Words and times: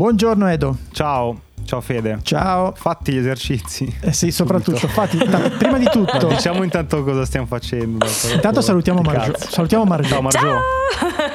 Buongiorno 0.00 0.48
Edo. 0.48 0.78
Ciao. 0.92 1.38
Ciao 1.62 1.82
Fede. 1.82 2.20
Ciao. 2.22 2.72
Fatti 2.74 3.12
gli 3.12 3.18
esercizi. 3.18 3.98
Eh 4.00 4.14
sì, 4.14 4.30
soprattutto. 4.30 4.88
Fatti, 4.88 5.18
t- 5.18 5.56
prima 5.58 5.76
di 5.76 5.84
tutto. 5.92 6.26
Diciamo 6.26 6.62
intanto 6.62 7.04
cosa 7.04 7.26
stiamo 7.26 7.44
facendo. 7.44 8.06
Intanto 8.32 8.62
salutiamo 8.62 9.02
Margio. 9.02 9.34
Salutiamo 9.36 9.84
Margio. 9.84 10.08
Ciao 10.08 10.22
Margio. 10.22 10.58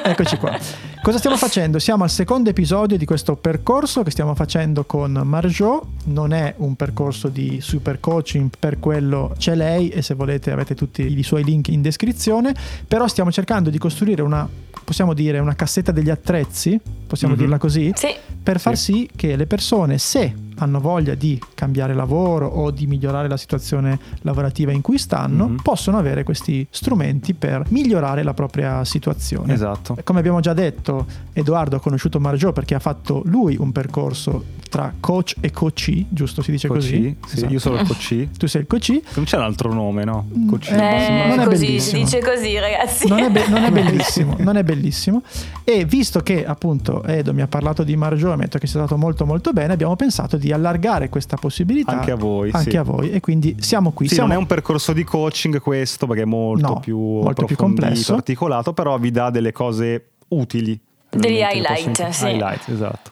Eccoci 0.02 0.36
qua. 0.38 0.58
Cosa 1.06 1.18
stiamo 1.18 1.36
facendo? 1.36 1.78
Siamo 1.78 2.02
al 2.02 2.10
secondo 2.10 2.50
episodio 2.50 2.98
di 2.98 3.04
questo 3.04 3.36
percorso 3.36 4.02
che 4.02 4.10
stiamo 4.10 4.34
facendo 4.34 4.82
con 4.86 5.12
Marjot. 5.12 5.86
Non 6.06 6.32
è 6.32 6.54
un 6.56 6.74
percorso 6.74 7.28
di 7.28 7.60
super 7.60 8.00
coaching, 8.00 8.50
per 8.58 8.80
quello 8.80 9.32
c'è 9.38 9.54
lei 9.54 9.88
e 9.88 10.02
se 10.02 10.14
volete 10.14 10.50
avete 10.50 10.74
tutti 10.74 11.02
i 11.16 11.22
suoi 11.22 11.44
link 11.44 11.68
in 11.68 11.80
descrizione, 11.80 12.52
però 12.88 13.06
stiamo 13.06 13.30
cercando 13.30 13.70
di 13.70 13.78
costruire 13.78 14.20
una, 14.20 14.48
possiamo 14.82 15.14
dire, 15.14 15.38
una 15.38 15.54
cassetta 15.54 15.92
degli 15.92 16.10
attrezzi, 16.10 16.76
possiamo 17.06 17.34
mm-hmm. 17.34 17.42
dirla 17.42 17.58
così, 17.58 17.92
sì. 17.94 18.12
per 18.42 18.58
far 18.58 18.76
sì. 18.76 18.92
sì 18.92 19.10
che 19.14 19.36
le 19.36 19.46
persone, 19.46 19.98
se 19.98 20.34
hanno 20.58 20.80
voglia 20.80 21.14
di 21.14 21.40
cambiare 21.54 21.94
lavoro 21.94 22.46
o 22.46 22.70
di 22.70 22.86
migliorare 22.86 23.28
la 23.28 23.36
situazione 23.36 23.98
lavorativa 24.22 24.72
in 24.72 24.80
cui 24.80 24.98
stanno, 24.98 25.46
mm-hmm. 25.46 25.56
possono 25.56 25.98
avere 25.98 26.24
questi 26.24 26.66
strumenti 26.70 27.34
per 27.34 27.64
migliorare 27.68 28.22
la 28.22 28.34
propria 28.34 28.84
situazione. 28.84 29.52
Esatto. 29.52 29.96
Come 30.04 30.18
abbiamo 30.18 30.40
già 30.40 30.52
detto, 30.52 31.06
Edoardo 31.32 31.76
ha 31.76 31.80
conosciuto 31.80 32.20
Marjo 32.20 32.52
perché 32.52 32.74
ha 32.74 32.80
fatto 32.80 33.22
lui 33.26 33.56
un 33.58 33.72
percorso 33.72 34.44
tra 34.68 34.92
coach 34.98 35.36
e 35.40 35.50
coachee, 35.50 36.06
giusto 36.08 36.42
si 36.42 36.50
dice 36.50 36.68
coachee, 36.68 36.90
così? 36.90 37.16
Sì, 37.26 37.36
esatto. 37.36 37.52
io 37.52 37.58
sono 37.58 37.80
il 37.80 37.86
coachee. 37.86 38.28
Tu 38.36 38.46
sei 38.46 38.62
il 38.62 38.66
coachee. 38.66 39.02
Non 39.14 39.24
c'è 39.24 39.36
un 39.36 39.44
altro 39.44 39.72
nome, 39.72 40.04
no? 40.04 40.28
Mm. 40.36 40.48
Coachee. 40.48 40.74
Eh, 40.74 41.28
non 41.28 41.40
è 41.40 41.44
così, 41.44 41.66
bellissimo. 41.66 41.98
si 41.98 42.04
dice 42.04 42.20
così, 42.20 42.58
ragazzi. 42.58 43.08
Non 43.08 43.18
è, 43.20 43.30
be- 43.30 43.48
non 43.48 43.64
è 43.64 43.70
bellissimo, 43.72 44.36
non 44.38 44.56
è 44.56 44.62
bellissimo. 44.62 45.22
E 45.64 45.84
visto 45.84 46.20
che 46.20 46.44
appunto 46.44 47.02
Edo 47.04 47.32
mi 47.32 47.42
ha 47.42 47.46
parlato 47.46 47.84
di 47.84 47.96
Marjo 47.96 48.32
e 48.32 48.36
mi 48.36 48.42
ha 48.42 48.44
detto 48.44 48.58
che 48.58 48.66
sia 48.66 48.80
stato 48.80 48.96
molto 48.96 49.24
molto 49.24 49.52
bene, 49.52 49.72
abbiamo 49.72 49.96
pensato 49.96 50.36
di 50.36 50.45
allargare 50.52 51.08
questa 51.08 51.36
possibilità 51.36 51.92
anche 51.92 52.10
a 52.10 52.16
voi. 52.16 52.50
Anche 52.52 52.70
sì. 52.70 52.76
a 52.76 52.82
voi. 52.82 53.10
E 53.10 53.20
quindi 53.20 53.56
siamo 53.60 53.92
qui. 53.92 54.08
Sì, 54.08 54.14
siamo... 54.14 54.28
non 54.28 54.36
è 54.36 54.40
un 54.40 54.46
percorso 54.46 54.92
di 54.92 55.04
coaching 55.04 55.60
questo 55.60 56.06
perché 56.06 56.22
è 56.22 56.26
molto 56.26 56.74
no, 56.74 56.80
più, 56.80 56.98
molto 56.98 57.46
più 57.46 57.56
complesso, 57.56 58.14
articolato, 58.14 58.72
però 58.72 58.98
vi 58.98 59.10
dà 59.10 59.30
delle 59.30 59.52
cose 59.52 60.10
utili. 60.28 60.78
Degli 61.08 61.38
highlight, 61.38 62.08
sì. 62.08 62.26
Highlight, 62.26 62.68
esatto 62.68 63.10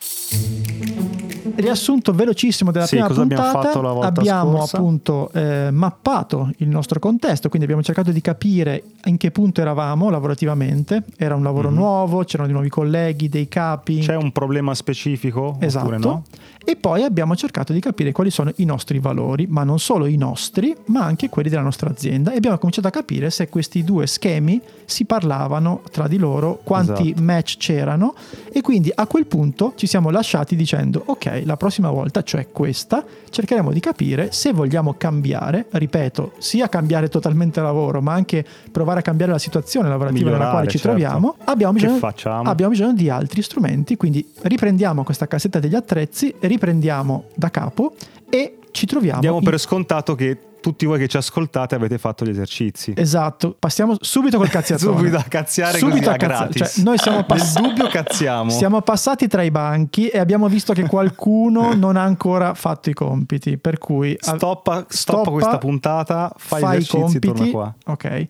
riassunto 1.56 2.12
velocissimo 2.12 2.70
della 2.70 2.86
sì, 2.86 2.96
prima 2.96 3.08
puntata, 3.08 3.70
abbiamo, 3.70 4.00
abbiamo 4.00 4.62
appunto 4.62 5.30
eh, 5.32 5.70
mappato 5.70 6.50
il 6.58 6.68
nostro 6.68 6.98
contesto, 6.98 7.48
quindi 7.48 7.64
abbiamo 7.66 7.82
cercato 7.82 8.10
di 8.10 8.20
capire 8.20 8.82
in 9.04 9.16
che 9.16 9.30
punto 9.30 9.60
eravamo 9.60 10.10
lavorativamente, 10.10 11.02
era 11.16 11.34
un 11.34 11.42
lavoro 11.42 11.68
mm-hmm. 11.68 11.78
nuovo, 11.78 12.24
c'erano 12.24 12.44
dei 12.44 12.54
nuovi 12.54 12.70
colleghi, 12.70 13.28
dei 13.28 13.48
capi. 13.48 13.98
C'è 13.98 14.16
un 14.16 14.32
problema 14.32 14.74
specifico? 14.74 15.56
Esatto. 15.60 15.98
No? 15.98 16.22
E 16.64 16.76
poi 16.76 17.02
abbiamo 17.02 17.36
cercato 17.36 17.72
di 17.72 17.80
capire 17.80 18.12
quali 18.12 18.30
sono 18.30 18.50
i 18.56 18.64
nostri 18.64 18.98
valori, 18.98 19.46
ma 19.46 19.64
non 19.64 19.78
solo 19.78 20.06
i 20.06 20.16
nostri, 20.16 20.74
ma 20.86 21.04
anche 21.04 21.28
quelli 21.28 21.50
della 21.50 21.62
nostra 21.62 21.90
azienda. 21.90 22.32
E 22.32 22.36
abbiamo 22.36 22.56
cominciato 22.56 22.88
a 22.88 22.90
capire 22.90 23.30
se 23.30 23.48
questi 23.48 23.84
due 23.84 24.06
schemi 24.06 24.60
si 24.86 25.04
parlavano 25.04 25.82
tra 25.90 26.08
di 26.08 26.16
loro, 26.16 26.60
quanti 26.64 27.10
esatto. 27.10 27.22
match 27.22 27.56
c'erano. 27.58 28.14
E 28.50 28.60
quindi 28.62 28.90
a 28.94 29.06
quel 29.06 29.26
punto 29.26 29.72
ci 29.76 29.86
siamo 29.86 30.10
lasciati 30.10 30.56
dicendo, 30.56 31.02
ok, 31.04 31.42
la 31.44 31.56
prossima 31.56 31.90
volta, 31.90 32.22
cioè 32.22 32.48
questa, 32.50 33.04
cercheremo 33.28 33.70
di 33.70 33.80
capire 33.80 34.28
se 34.32 34.52
vogliamo 34.52 34.94
cambiare, 34.96 35.66
ripeto, 35.70 36.32
sia 36.38 36.68
cambiare 36.68 37.08
totalmente 37.08 37.60
lavoro, 37.60 38.00
ma 38.00 38.14
anche 38.14 38.44
provare 38.70 39.00
a 39.00 39.02
cambiare 39.02 39.32
la 39.32 39.38
situazione 39.38 39.88
lavorativa 39.88 40.30
Migliorare, 40.30 40.44
nella 40.44 40.54
quale 40.56 40.70
ci 40.70 40.78
certo. 40.78 40.96
troviamo. 40.96 41.36
Abbiamo 41.44 41.72
bisogno, 41.74 42.00
abbiamo 42.44 42.70
bisogno 42.70 42.94
di 42.94 43.10
altri 43.10 43.42
strumenti, 43.42 43.96
quindi 43.96 44.26
riprendiamo 44.42 45.04
questa 45.04 45.26
cassetta 45.26 45.58
degli 45.58 45.74
attrezzi, 45.74 46.34
riprendiamo 46.54 47.26
da 47.34 47.50
capo 47.50 47.94
e 48.30 48.58
ci 48.70 48.86
troviamo. 48.86 49.20
Diamo 49.20 49.38
in... 49.38 49.44
per 49.44 49.58
scontato 49.58 50.14
che 50.14 50.38
tutti 50.64 50.86
voi 50.86 50.98
che 50.98 51.08
ci 51.08 51.18
ascoltate 51.18 51.74
avete 51.74 51.98
fatto 51.98 52.24
gli 52.24 52.30
esercizi. 52.30 52.94
Esatto, 52.96 53.54
passiamo 53.58 53.96
subito 54.00 54.38
col 54.38 54.48
cazziatone. 54.50 54.96
subito 54.96 55.16
a 55.18 55.22
cazziare 55.22 55.76
subito 55.76 56.08
a 56.08 56.16
cazziare. 56.16 56.48
gratis. 56.48 56.72
Cioè, 56.74 56.84
noi 56.84 56.96
siamo 56.96 57.24
pass- 57.24 57.56
Nel 57.56 57.68
dubbio 57.68 57.88
cazziamo. 57.88 58.48
Siamo 58.50 58.80
passati 58.80 59.28
tra 59.28 59.42
i 59.42 59.50
banchi 59.50 60.08
e 60.08 60.18
abbiamo 60.18 60.48
visto 60.48 60.72
che 60.72 60.86
qualcuno 60.86 61.74
non 61.76 61.96
ha 61.96 62.02
ancora 62.02 62.54
fatto 62.54 62.88
i 62.88 62.94
compiti, 62.94 63.58
per 63.58 63.76
cui 63.76 64.16
stoppa, 64.18 64.38
stoppa, 64.38 64.86
stoppa 64.88 65.30
questa 65.30 65.58
puntata, 65.58 66.32
fai, 66.34 66.60
fai 66.60 66.76
esercizi 66.78 66.96
i 66.96 67.00
compiti, 67.00 67.26
e 67.26 67.32
torna 67.32 67.50
qua. 67.50 67.74
Ok. 67.92 68.26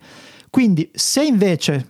Quindi 0.50 0.90
se 0.92 1.22
invece 1.22 1.88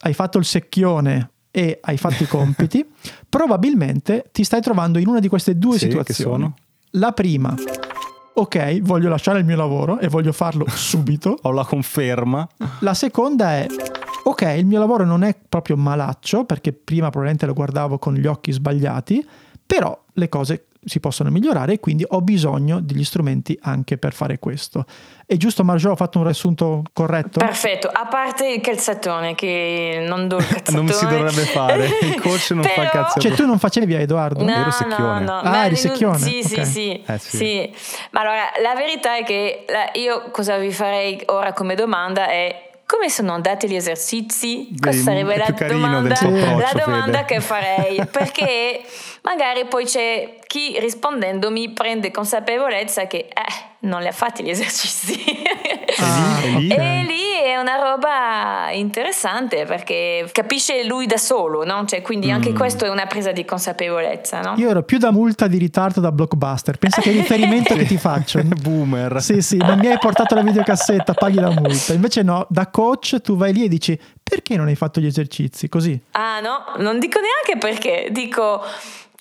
hai 0.00 0.14
fatto 0.14 0.38
il 0.38 0.44
secchione 0.44 1.30
e 1.50 1.78
hai 1.82 1.96
fatto 1.96 2.22
i 2.22 2.26
compiti, 2.26 2.84
probabilmente 3.28 4.26
ti 4.32 4.44
stai 4.44 4.60
trovando 4.60 4.98
in 4.98 5.08
una 5.08 5.20
di 5.20 5.28
queste 5.28 5.58
due 5.58 5.78
sì, 5.78 5.86
situazioni. 5.86 6.52
La 6.94 7.12
prima, 7.12 7.54
ok, 8.32 8.80
voglio 8.80 9.08
lasciare 9.08 9.38
il 9.38 9.44
mio 9.44 9.56
lavoro 9.56 9.98
e 9.98 10.08
voglio 10.08 10.32
farlo 10.32 10.66
subito. 10.72 11.38
Ho 11.42 11.52
la 11.52 11.64
conferma. 11.64 12.48
La 12.80 12.94
seconda 12.94 13.52
è, 13.52 13.66
ok, 14.24 14.54
il 14.56 14.66
mio 14.66 14.78
lavoro 14.78 15.04
non 15.04 15.22
è 15.22 15.36
proprio 15.48 15.76
malaccio, 15.76 16.44
perché 16.44 16.72
prima 16.72 17.10
probabilmente 17.10 17.46
lo 17.46 17.54
guardavo 17.54 17.98
con 17.98 18.14
gli 18.14 18.26
occhi 18.26 18.52
sbagliati, 18.52 19.26
però 19.64 19.98
le 20.14 20.28
cose 20.28 20.66
si 20.84 21.00
possono 21.00 21.30
migliorare 21.30 21.74
e 21.74 21.80
quindi 21.80 22.04
ho 22.08 22.20
bisogno 22.20 22.80
degli 22.80 23.04
strumenti 23.04 23.58
anche 23.62 23.98
per 23.98 24.12
fare 24.12 24.38
questo. 24.38 24.84
È 25.26 25.36
giusto 25.36 25.62
Marjo, 25.62 25.90
ho 25.90 25.96
fatto 25.96 26.18
un 26.18 26.24
riassunto 26.24 26.82
corretto? 26.92 27.38
Perfetto, 27.38 27.88
a 27.88 28.06
parte 28.06 28.48
il 28.48 28.60
calzatone 28.60 29.34
che 29.34 30.04
non 30.06 30.26
do 30.26 30.38
il 30.38 30.46
calzatone. 30.46 30.76
non 30.82 30.88
si 30.88 31.06
dovrebbe 31.06 31.42
fare, 31.42 31.86
il 32.02 32.20
coach 32.20 32.50
non 32.50 32.62
Però... 32.62 32.74
fa 32.74 32.88
cazzo. 32.88 33.20
Cioè 33.20 33.32
tu 33.32 33.46
non 33.46 33.58
facevi 33.58 33.94
Edoardo? 33.94 34.42
No, 34.42 34.50
Ero 34.50 34.70
secchione. 34.70 35.24
No, 35.24 35.42
no. 35.42 35.50
Ah, 35.50 35.66
eri 35.66 35.76
secchione? 35.76 36.18
Sì, 36.18 36.42
okay. 36.44 36.64
sì, 36.64 36.64
sì, 36.64 37.02
eh, 37.06 37.18
sì, 37.18 37.36
sì. 37.36 37.74
Ma 38.10 38.20
allora, 38.20 38.44
la 38.62 38.74
verità 38.74 39.16
è 39.16 39.24
che 39.24 39.66
io 39.94 40.30
cosa 40.30 40.56
vi 40.56 40.72
farei 40.72 41.20
ora 41.26 41.52
come 41.52 41.74
domanda 41.74 42.28
è 42.28 42.69
come 42.90 43.08
sono 43.08 43.32
andati 43.32 43.68
gli 43.68 43.76
esercizi? 43.76 44.68
Questa 44.76 45.02
sarebbe 45.02 45.36
la 45.36 45.54
domanda, 45.56 46.18
la 46.20 46.72
domanda 46.74 47.24
che 47.24 47.40
farei, 47.40 48.04
perché 48.10 48.82
magari 49.22 49.64
poi 49.66 49.84
c'è 49.84 50.40
chi 50.44 50.76
rispondendo 50.80 51.52
mi 51.52 51.70
prende 51.70 52.10
consapevolezza 52.10 53.06
che 53.06 53.28
eh, 53.28 53.32
non 53.80 54.00
li 54.00 54.08
ha 54.08 54.12
fatti 54.12 54.42
gli 54.42 54.50
esercizi. 54.50 55.22
Ah, 55.98 56.40
e 56.42 57.02
lì 57.04 57.19
è 57.52 57.56
una 57.56 57.76
roba 57.76 58.70
interessante 58.72 59.64
perché 59.64 60.28
capisce 60.32 60.84
lui 60.84 61.06
da 61.06 61.16
solo, 61.16 61.64
no? 61.64 61.84
Cioè, 61.84 62.02
quindi 62.02 62.28
mm. 62.28 62.34
anche 62.34 62.52
questo 62.52 62.84
è 62.84 62.88
una 62.88 63.06
presa 63.06 63.32
di 63.32 63.44
consapevolezza. 63.44 64.40
No? 64.40 64.54
Io 64.56 64.70
ero 64.70 64.82
più 64.82 64.98
da 64.98 65.10
multa 65.10 65.46
di 65.46 65.58
ritardo 65.58 66.00
da 66.00 66.12
blockbuster. 66.12 66.78
Pensa 66.78 67.00
che 67.00 67.10
riferimento 67.10 67.74
che 67.74 67.84
ti 67.84 67.96
faccio. 67.98 68.40
Boomer. 68.42 69.20
Sì, 69.20 69.42
sì, 69.42 69.56
non 69.56 69.78
mi 69.78 69.86
hai 69.86 69.98
portato 69.98 70.34
la 70.34 70.42
videocassetta, 70.42 71.14
paghi 71.14 71.40
la 71.40 71.50
multa. 71.50 71.92
Invece 71.92 72.22
no, 72.22 72.46
da 72.48 72.68
coach 72.68 73.20
tu 73.22 73.36
vai 73.36 73.52
lì 73.52 73.64
e 73.64 73.68
dici 73.68 73.98
perché 74.22 74.56
non 74.56 74.68
hai 74.68 74.76
fatto 74.76 75.00
gli 75.00 75.06
esercizi? 75.06 75.68
Così. 75.68 76.00
Ah 76.12 76.40
no, 76.40 76.64
non 76.78 76.98
dico 76.98 77.18
neanche 77.18 77.58
perché, 77.58 78.08
dico 78.10 78.62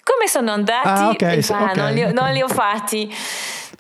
come 0.04 0.28
sono 0.28 0.52
andati? 0.52 0.88
Ah, 0.88 1.10
okay, 1.10 1.42
fa, 1.44 1.64
okay, 1.64 1.76
non, 1.76 1.94
li, 1.94 2.02
okay. 2.02 2.14
non 2.14 2.32
li 2.32 2.42
ho 2.42 2.48
fatti. 2.48 3.14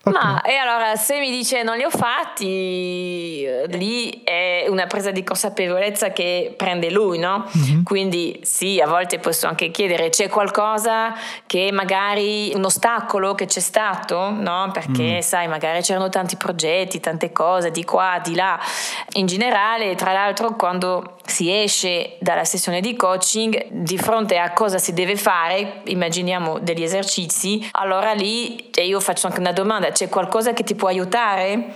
Ok. 0.01 0.13
Ma 0.13 0.41
e 0.41 0.55
allora 0.55 0.95
se 0.95 1.19
mi 1.19 1.29
dice 1.29 1.61
non 1.61 1.75
li 1.75 1.83
ho 1.83 1.89
fatti, 1.89 3.43
eh, 3.43 3.65
lì 3.67 4.21
è 4.23 4.65
una 4.69 4.85
presa 4.87 5.11
di 5.11 5.23
consapevolezza 5.23 6.11
che 6.11 6.53
prende 6.55 6.89
lui, 6.89 7.17
no? 7.19 7.45
Mhm. 7.51 7.83
Quindi 7.83 8.39
sì, 8.43 8.79
a 8.79 8.87
volte 8.87 9.19
posso 9.19 9.47
anche 9.47 9.71
chiedere 9.71 10.09
c'è 10.09 10.29
qualcosa 10.29 11.13
che 11.45 11.69
magari 11.73 12.51
un 12.55 12.63
ostacolo 12.63 13.35
che 13.35 13.45
c'è 13.45 13.59
stato, 13.59 14.29
no? 14.29 14.69
Perché 14.71 15.17
Mm. 15.17 15.19
sai, 15.19 15.47
magari 15.47 15.81
c'erano 15.81 16.09
tanti 16.09 16.37
progetti, 16.37 16.99
tante 17.01 17.31
cose 17.33 17.69
di 17.71 17.83
qua, 17.83 18.19
di 18.23 18.35
là. 18.35 18.57
In 19.13 19.25
generale, 19.25 19.95
tra 19.95 20.13
l'altro, 20.13 20.55
quando 20.55 21.17
si 21.25 21.51
esce 21.51 22.15
dalla 22.19 22.45
sessione 22.45 22.79
di 22.81 22.95
coaching 22.95 23.67
di 23.69 23.97
fronte 23.97 24.37
a 24.37 24.51
cosa 24.53 24.77
si 24.77 24.93
deve 24.93 25.15
fare, 25.15 25.81
immaginiamo 25.85 26.59
degli 26.59 26.83
esercizi, 26.83 27.67
allora 27.73 28.13
lì 28.13 28.69
cioè, 28.71 28.83
io 28.85 28.99
faccio 28.99 29.27
anche 29.27 29.39
una 29.39 29.51
domanda, 29.51 29.88
c'è 29.91 30.09
qualcosa 30.09 30.53
che 30.53 30.63
ti 30.63 30.75
può 30.75 30.87
aiutare? 30.87 31.73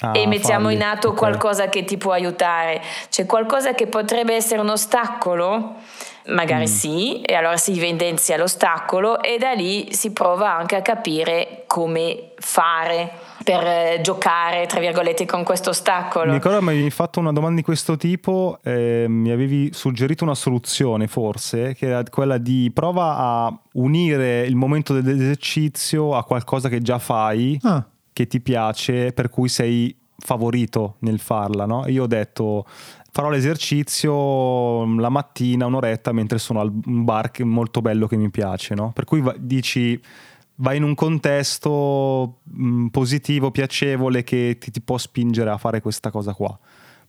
Ah, 0.00 0.12
e 0.16 0.26
mettiamo 0.26 0.64
falli. 0.64 0.74
in 0.76 0.82
atto 0.82 1.08
Ok. 1.08 1.16
qualcosa 1.16 1.68
che 1.68 1.84
ti 1.84 1.96
può 1.96 2.12
aiutare. 2.12 2.82
C'è 3.08 3.26
qualcosa 3.26 3.74
che 3.74 3.86
potrebbe 3.86 4.34
essere 4.34 4.60
un 4.60 4.68
ostacolo? 4.68 5.74
Magari 6.26 6.66
sì, 6.68 7.20
e 7.20 7.34
allora 7.34 7.58
si 7.58 7.72
evidenzia 7.72 8.38
l'ostacolo 8.38 9.20
e 9.20 9.36
da 9.36 9.52
lì 9.52 9.92
si 9.92 10.10
prova 10.12 10.54
anche 10.56 10.74
a 10.74 10.80
capire 10.80 11.64
come 11.66 12.30
fare 12.38 13.12
per 13.44 13.64
eh, 13.64 14.00
giocare, 14.02 14.66
tra 14.66 14.80
virgolette, 14.80 15.26
con 15.26 15.44
questo 15.44 15.70
ostacolo. 15.70 16.26
Mi 16.26 16.38
ricordo 16.38 16.58
che 16.58 16.64
mi 16.64 16.70
avevi 16.70 16.90
fatto 16.90 17.20
una 17.20 17.32
domanda 17.32 17.56
di 17.56 17.62
questo 17.62 17.96
tipo, 17.96 18.58
eh, 18.64 19.04
mi 19.08 19.30
avevi 19.30 19.70
suggerito 19.72 20.24
una 20.24 20.34
soluzione 20.34 21.06
forse, 21.06 21.74
che 21.74 21.86
era 21.86 22.02
quella 22.10 22.38
di 22.38 22.70
prova 22.74 23.16
a 23.16 23.58
unire 23.74 24.44
il 24.46 24.56
momento 24.56 24.98
dell'esercizio 24.98 26.16
a 26.16 26.24
qualcosa 26.24 26.68
che 26.68 26.80
già 26.80 26.98
fai, 26.98 27.60
Ah, 27.62 27.84
che 28.12 28.26
ti 28.26 28.40
piace, 28.40 29.12
per 29.12 29.28
cui 29.28 29.48
sei 29.48 29.94
favorito 30.16 30.96
nel 31.00 31.18
farla, 31.18 31.66
no? 31.66 31.86
Io 31.86 32.04
ho 32.04 32.06
detto 32.06 32.64
farò 33.10 33.28
l'esercizio 33.28 34.98
la 34.98 35.08
mattina, 35.08 35.66
un'oretta, 35.66 36.12
mentre 36.12 36.38
sono 36.38 36.60
al 36.60 36.70
bar 36.72 37.30
che 37.30 37.44
molto 37.44 37.80
bello 37.80 38.06
che 38.06 38.16
mi 38.16 38.30
piace, 38.30 38.74
no? 38.74 38.90
Per 38.92 39.04
cui 39.04 39.22
dici 39.38 40.00
vai 40.56 40.76
in 40.76 40.82
un 40.82 40.94
contesto 40.94 42.40
mh, 42.44 42.86
positivo, 42.86 43.50
piacevole 43.50 44.22
che 44.22 44.56
ti, 44.58 44.70
ti, 44.70 44.80
può 44.80 44.98
spingere 44.98 45.50
a 45.50 45.56
fare 45.56 45.80
questa 45.80 46.10
cosa 46.10 46.32
qua, 46.34 46.56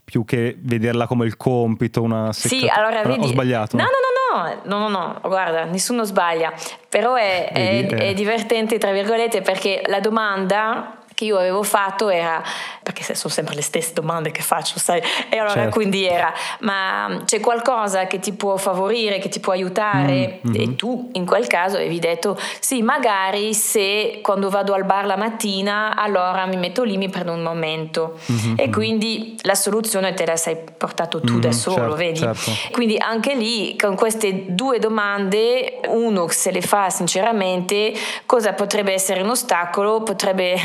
più 0.04 0.26
che 0.26 0.58
vederla 0.60 1.08
come 1.08 1.26
il 1.26 1.38
compito, 1.38 2.02
una 2.02 2.34
secca... 2.34 2.56
Sì, 2.56 2.68
allora 2.68 3.04
vedi... 3.04 3.26
Ho 3.26 3.28
sbagliato? 3.28 3.78
No, 3.78 3.84
no, 3.84 3.90
no, 3.90 4.62
no, 4.64 4.90
no, 4.90 4.90
no, 4.90 5.20
guarda, 5.24 5.66
nessuno 5.66 6.04
sbaglia, 6.04 6.54
però 6.90 7.16
è, 7.16 7.52
è, 7.52 7.86
è 7.88 8.14
divertente, 8.14 8.78
tra 8.78 8.92
virgolette, 8.92 9.42
perché 9.42 9.82
la 9.86 10.00
domanda 10.00 11.05
che 11.16 11.24
io 11.24 11.38
avevo 11.38 11.64
fatto 11.64 12.10
era, 12.10 12.44
perché 12.84 13.16
sono 13.16 13.34
sempre 13.34 13.56
le 13.56 13.62
stesse 13.62 13.94
domande 13.94 14.32
che 14.32 14.42
faccio, 14.42 14.78
sai, 14.78 15.02
e 15.30 15.38
allora 15.38 15.54
certo. 15.54 15.76
quindi 15.76 16.06
era, 16.06 16.32
ma 16.60 17.22
c'è 17.26 17.40
qualcosa 17.40 18.06
che 18.06 18.20
ti 18.20 18.34
può 18.34 18.58
favorire, 18.58 19.18
che 19.20 19.30
ti 19.30 19.40
può 19.40 19.54
aiutare? 19.54 20.42
Mm-hmm. 20.46 20.62
E 20.62 20.76
tu 20.76 21.10
in 21.14 21.26
quel 21.26 21.48
caso 21.48 21.78
avevi 21.78 22.00
detto, 22.00 22.38
sì, 22.60 22.82
magari 22.82 23.54
se 23.54 24.20
quando 24.22 24.50
vado 24.50 24.74
al 24.74 24.84
bar 24.84 25.06
la 25.06 25.16
mattina, 25.16 25.96
allora 25.96 26.46
mi 26.46 26.58
metto 26.58 26.84
lì, 26.84 26.98
mi 26.98 27.08
prendo 27.08 27.32
un 27.32 27.42
momento. 27.42 28.20
Mm-hmm. 28.30 28.56
E 28.58 28.70
quindi 28.70 29.38
la 29.44 29.56
soluzione 29.56 30.14
te 30.14 30.26
la 30.26 30.36
sei 30.36 30.58
portato 30.78 31.22
tu 31.22 31.34
mm-hmm, 31.34 31.42
da 31.42 31.52
solo, 31.54 31.76
certo, 31.76 31.96
vedi? 31.96 32.20
Certo. 32.20 32.52
Quindi 32.72 32.98
anche 32.98 33.36
lì, 33.36 33.78
con 33.78 33.96
queste 33.96 34.54
due 34.54 34.80
domande, 34.80 35.80
uno 35.88 36.28
se 36.28 36.52
le 36.52 36.62
fa 36.62 36.90
sinceramente, 36.90 37.94
cosa 38.26 38.52
potrebbe 38.52 38.92
essere 38.92 39.22
un 39.22 39.30
ostacolo? 39.30 40.04
Potrebbe 40.04 40.60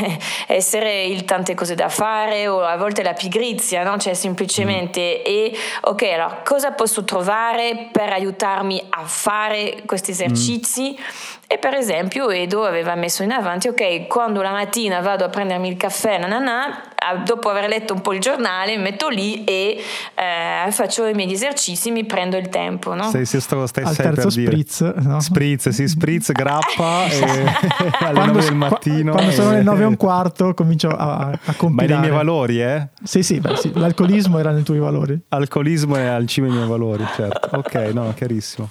essere 0.47 1.03
il 1.03 1.25
tante 1.25 1.55
cose 1.55 1.75
da 1.75 1.89
fare 1.89 2.47
o 2.47 2.61
a 2.61 2.77
volte 2.77 3.03
la 3.03 3.13
pigrizia, 3.13 3.83
no? 3.83 3.97
Cioè 3.97 4.13
semplicemente 4.13 5.21
mm. 5.21 5.23
e 5.25 5.53
ok, 5.81 6.01
allora 6.03 6.41
cosa 6.43 6.71
posso 6.71 7.03
trovare 7.03 7.89
per 7.91 8.09
aiutarmi 8.11 8.81
a 8.89 9.03
fare 9.05 9.83
questi 9.85 10.11
esercizi? 10.11 10.97
Mm. 10.97 11.40
E 11.51 11.57
per 11.57 11.73
esempio 11.73 12.29
Edo 12.29 12.63
aveva 12.63 12.95
messo 12.95 13.23
in 13.23 13.31
avanti, 13.33 13.67
ok, 13.67 14.07
quando 14.07 14.41
la 14.41 14.51
mattina 14.51 15.01
vado 15.01 15.25
a 15.25 15.27
prendermi 15.27 15.67
il 15.67 15.75
caffè, 15.75 16.17
nanana, 16.17 16.81
dopo 17.25 17.49
aver 17.49 17.67
letto 17.67 17.93
un 17.93 17.99
po' 17.99 18.13
il 18.13 18.21
giornale, 18.21 18.77
mi 18.77 18.83
metto 18.83 19.09
lì 19.09 19.43
e 19.43 19.83
eh, 20.15 20.71
faccio 20.71 21.05
i 21.05 21.13
miei 21.13 21.29
esercizi, 21.29 21.91
mi 21.91 22.05
prendo 22.05 22.37
il 22.37 22.47
tempo. 22.47 22.93
No? 22.93 23.09
Sei, 23.09 23.25
sei, 23.25 23.41
stai, 23.41 23.67
stai 23.67 23.83
Al 23.83 23.97
terzo 23.97 24.29
spritz, 24.29 24.79
no? 24.79 25.19
spritz, 25.19 25.67
sì, 25.67 25.89
spritz, 25.89 26.31
grappa 26.31 27.07
e 27.11 27.19
alle 27.99 28.13
quando, 28.13 28.31
9 28.31 28.41
del 28.45 28.55
mattino. 28.55 29.11
Quando 29.11 29.31
e... 29.31 29.33
sono 29.33 29.51
le 29.51 29.61
9 29.61 29.81
e 29.81 29.85
un 29.87 29.97
quarto 29.99 30.53
comincio 30.53 30.87
a, 30.87 31.37
a 31.43 31.53
compilare. 31.57 31.95
Ma 31.95 31.99
nei 31.99 31.99
miei 31.99 32.11
valori, 32.15 32.61
eh? 32.61 32.87
Sì, 33.03 33.23
sì, 33.23 33.41
beh, 33.41 33.57
sì, 33.57 33.73
l'alcolismo 33.75 34.39
era 34.39 34.51
nei 34.51 34.63
tuoi 34.63 34.79
valori. 34.79 35.19
Alcolismo 35.27 35.97
è 35.97 36.05
al 36.05 36.27
cima 36.27 36.47
dei 36.47 36.55
miei 36.55 36.69
valori, 36.69 37.05
certo. 37.13 37.57
Ok, 37.57 37.73
no, 37.93 38.13
chiarissimo. 38.15 38.69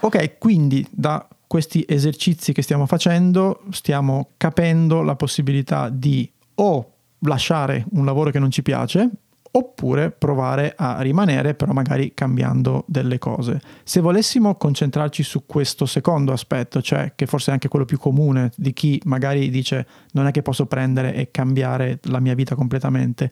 Ok, 0.00 0.36
quindi 0.36 0.86
da 0.90 1.26
questi 1.48 1.84
esercizi 1.88 2.52
che 2.52 2.62
stiamo 2.62 2.86
facendo 2.86 3.62
stiamo 3.70 4.30
capendo 4.36 5.02
la 5.02 5.16
possibilità 5.16 5.88
di 5.88 6.30
o 6.56 6.92
lasciare 7.20 7.86
un 7.92 8.04
lavoro 8.04 8.30
che 8.30 8.38
non 8.38 8.52
ci 8.52 8.62
piace 8.62 9.08
oppure 9.50 10.10
provare 10.10 10.74
a 10.76 11.00
rimanere 11.00 11.54
però 11.54 11.72
magari 11.72 12.12
cambiando 12.14 12.84
delle 12.86 13.18
cose. 13.18 13.60
Se 13.82 14.00
volessimo 14.00 14.54
concentrarci 14.54 15.22
su 15.22 15.46
questo 15.46 15.86
secondo 15.86 16.32
aspetto, 16.32 16.82
cioè 16.82 17.12
che 17.16 17.26
forse 17.26 17.50
è 17.50 17.54
anche 17.54 17.68
quello 17.68 17.86
più 17.86 17.98
comune 17.98 18.50
di 18.56 18.72
chi 18.72 19.00
magari 19.04 19.48
dice 19.50 19.86
non 20.12 20.26
è 20.26 20.30
che 20.30 20.42
posso 20.42 20.66
prendere 20.66 21.14
e 21.14 21.30
cambiare 21.30 21.98
la 22.04 22.20
mia 22.20 22.34
vita 22.34 22.54
completamente, 22.54 23.30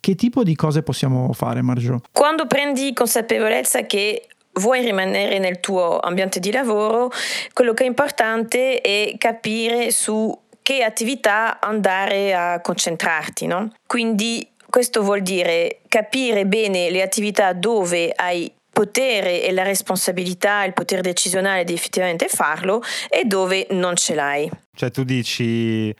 che 0.00 0.16
tipo 0.16 0.42
di 0.42 0.56
cose 0.56 0.82
possiamo 0.82 1.32
fare 1.32 1.62
Marjo? 1.62 2.00
Quando 2.10 2.46
prendi 2.46 2.92
consapevolezza 2.92 3.86
che 3.86 4.26
vuoi 4.54 4.84
rimanere 4.84 5.38
nel 5.38 5.60
tuo 5.60 5.98
ambiente 5.98 6.40
di 6.40 6.52
lavoro, 6.52 7.10
quello 7.52 7.74
che 7.74 7.84
è 7.84 7.86
importante 7.86 8.80
è 8.80 9.14
capire 9.18 9.90
su 9.90 10.36
che 10.62 10.82
attività 10.84 11.60
andare 11.60 12.34
a 12.34 12.60
concentrarti, 12.60 13.46
no? 13.46 13.72
Quindi 13.86 14.48
questo 14.68 15.02
vuol 15.02 15.22
dire 15.22 15.80
capire 15.88 16.46
bene 16.46 16.90
le 16.90 17.02
attività 17.02 17.52
dove 17.52 18.12
hai 18.14 18.50
potere 18.72 19.42
e 19.42 19.52
la 19.52 19.64
responsabilità, 19.64 20.64
il 20.64 20.72
potere 20.72 21.02
decisionale 21.02 21.64
di 21.64 21.74
effettivamente 21.74 22.28
farlo 22.28 22.82
e 23.10 23.24
dove 23.24 23.66
non 23.70 23.96
ce 23.96 24.14
l'hai. 24.14 24.50
Cioè 24.74 24.90
tu 24.90 25.04
dici 25.04 25.94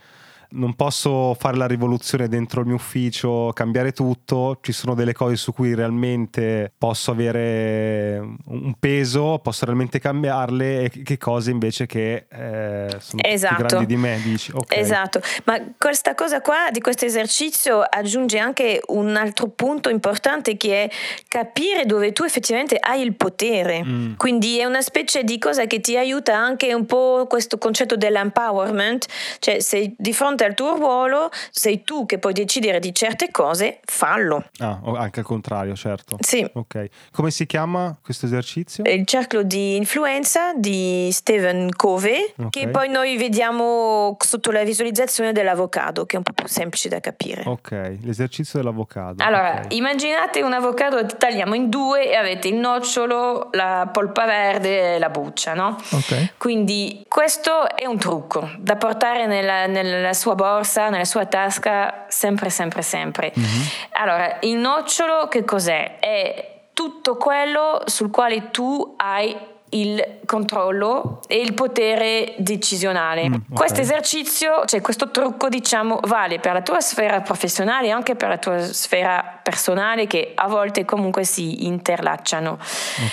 non 0.52 0.75
posso 0.75 1.34
fare 1.38 1.56
la 1.56 1.66
rivoluzione 1.66 2.28
dentro 2.28 2.60
il 2.60 2.66
mio 2.66 2.76
ufficio, 2.76 3.50
cambiare 3.54 3.93
tutto, 3.93 4.58
ci 4.60 4.72
sono 4.72 4.94
delle 4.94 5.12
cose 5.12 5.37
su 5.37 5.52
cui 5.52 5.75
realmente 5.75 6.72
posso 6.76 7.10
avere 7.10 8.19
un 8.46 8.75
peso, 8.78 9.38
posso 9.43 9.64
realmente 9.64 9.99
cambiarle 9.99 10.84
e 10.84 11.02
che 11.02 11.19
cose 11.19 11.50
invece 11.50 11.87
che 11.87 12.26
eh, 12.31 12.96
sono 12.99 13.22
esatto. 13.22 13.54
più 13.54 13.64
grandi 13.64 13.87
di 13.87 13.96
me, 13.96 14.20
dici. 14.22 14.52
Okay. 14.54 14.78
Esatto, 14.78 15.20
ma 15.44 15.58
questa 15.78 16.14
cosa 16.14 16.40
qua 16.40 16.70
di 16.70 16.81
questo 16.81 17.04
esercizio 17.04 17.81
aggiunge 17.81 18.38
anche 18.38 18.81
un 18.88 19.16
altro 19.16 19.49
punto 19.49 19.88
importante 19.88 20.56
che 20.56 20.84
è 20.84 20.90
capire 21.28 21.87
dove 21.87 22.12
tu 22.12 22.25
effettivamente 22.25 22.76
hai 22.78 23.02
il 23.02 23.14
potere, 23.14 23.82
mm. 23.84 24.14
quindi 24.16 24.58
è 24.58 24.64
una 24.64 24.82
specie 24.82 25.25
di 25.25 25.38
cosa 25.38 25.66
che 25.66 25.81
ti 25.81 25.96
aiuta 25.96 26.37
anche 26.37 26.72
un 26.75 26.87
po' 26.87 27.26
questo 27.28 27.58
concetto 27.58 27.96
dell'empowerment, 27.96 29.06
cioè 29.38 29.60
sei 29.60 29.94
di 29.96 30.12
fronte 30.12 30.41
fronte 30.42 30.44
al 30.44 30.54
tuo 30.54 30.74
ruolo, 30.76 31.30
sei 31.50 31.82
tu 31.82 32.06
che 32.06 32.18
puoi 32.18 32.32
decidere 32.32 32.80
di 32.80 32.94
certe 32.94 33.30
cose, 33.30 33.80
fallo. 33.84 34.44
Ah, 34.58 34.80
anche 34.96 35.20
al 35.20 35.26
contrario, 35.26 35.74
certo. 35.74 36.16
Sì. 36.20 36.48
Ok. 36.54 36.88
Come 37.12 37.30
si 37.30 37.46
chiama 37.46 37.96
questo 38.02 38.26
esercizio? 38.26 38.84
Il 38.86 39.06
cerchio 39.06 39.42
di 39.42 39.76
influenza 39.76 40.52
di 40.54 41.08
Stephen 41.12 41.70
Covey, 41.74 42.32
okay. 42.36 42.48
che 42.50 42.68
poi 42.68 42.88
noi 42.88 43.16
vediamo 43.16 44.16
sotto 44.18 44.50
la 44.50 44.64
visualizzazione 44.64 45.32
dell'avocado, 45.32 46.04
che 46.06 46.14
è 46.14 46.18
un 46.18 46.24
po' 46.24 46.32
più 46.32 46.46
semplice 46.46 46.88
da 46.88 47.00
capire. 47.00 47.42
Ok, 47.46 47.98
l'esercizio 48.02 48.58
dell'avocado. 48.58 49.22
Allora, 49.22 49.60
okay. 49.64 49.76
immaginate 49.76 50.42
un 50.42 50.52
avocado, 50.52 51.04
tagliamo 51.06 51.54
in 51.54 51.68
due 51.68 52.10
e 52.10 52.16
avete 52.16 52.48
il 52.48 52.54
nocciolo, 52.54 53.48
la 53.52 53.88
polpa 53.92 54.26
verde 54.26 54.96
e 54.96 54.98
la 54.98 55.10
buccia, 55.10 55.54
no? 55.54 55.76
Ok. 55.90 56.34
Quindi 56.38 57.04
questo 57.08 57.74
è 57.74 57.86
un 57.86 57.98
trucco 57.98 58.50
da 58.58 58.76
portare 58.76 59.26
nella, 59.26 59.66
nella 59.66 60.12
sua 60.12 60.31
sua 60.32 60.34
borsa, 60.34 60.88
nella 60.88 61.05
sua 61.05 61.26
tasca, 61.26 62.06
sempre, 62.08 62.50
sempre, 62.50 62.82
sempre. 62.82 63.32
Mm-hmm. 63.38 63.62
Allora, 63.93 64.38
il 64.40 64.56
nocciolo 64.56 65.29
che 65.29 65.44
cos'è? 65.44 65.99
È 65.99 66.50
tutto 66.73 67.17
quello 67.17 67.82
sul 67.87 68.11
quale 68.11 68.50
tu 68.50 68.94
hai 68.96 69.37
il 69.72 70.19
controllo 70.26 71.20
e 71.26 71.40
il 71.40 71.54
potere 71.54 72.34
decisionale. 72.38 73.28
Mm, 73.28 73.32
okay. 73.32 73.44
Questo 73.54 73.80
esercizio, 73.80 74.64
cioè 74.64 74.80
questo 74.80 75.11
trucco, 75.11 75.49
diciamo, 75.49 76.00
vale 76.04 76.38
per 76.38 76.52
la 76.52 76.62
tua 76.62 76.80
sfera 76.80 77.20
professionale 77.20 77.88
e 77.88 77.90
anche 77.90 78.14
per 78.14 78.28
la 78.28 78.38
tua 78.38 78.58
sfera 78.61 79.40
personale 79.42 80.06
che 80.06 80.32
a 80.35 80.49
volte 80.49 80.85
comunque 80.85 81.25
si 81.25 81.66
interlacciano. 81.66 82.58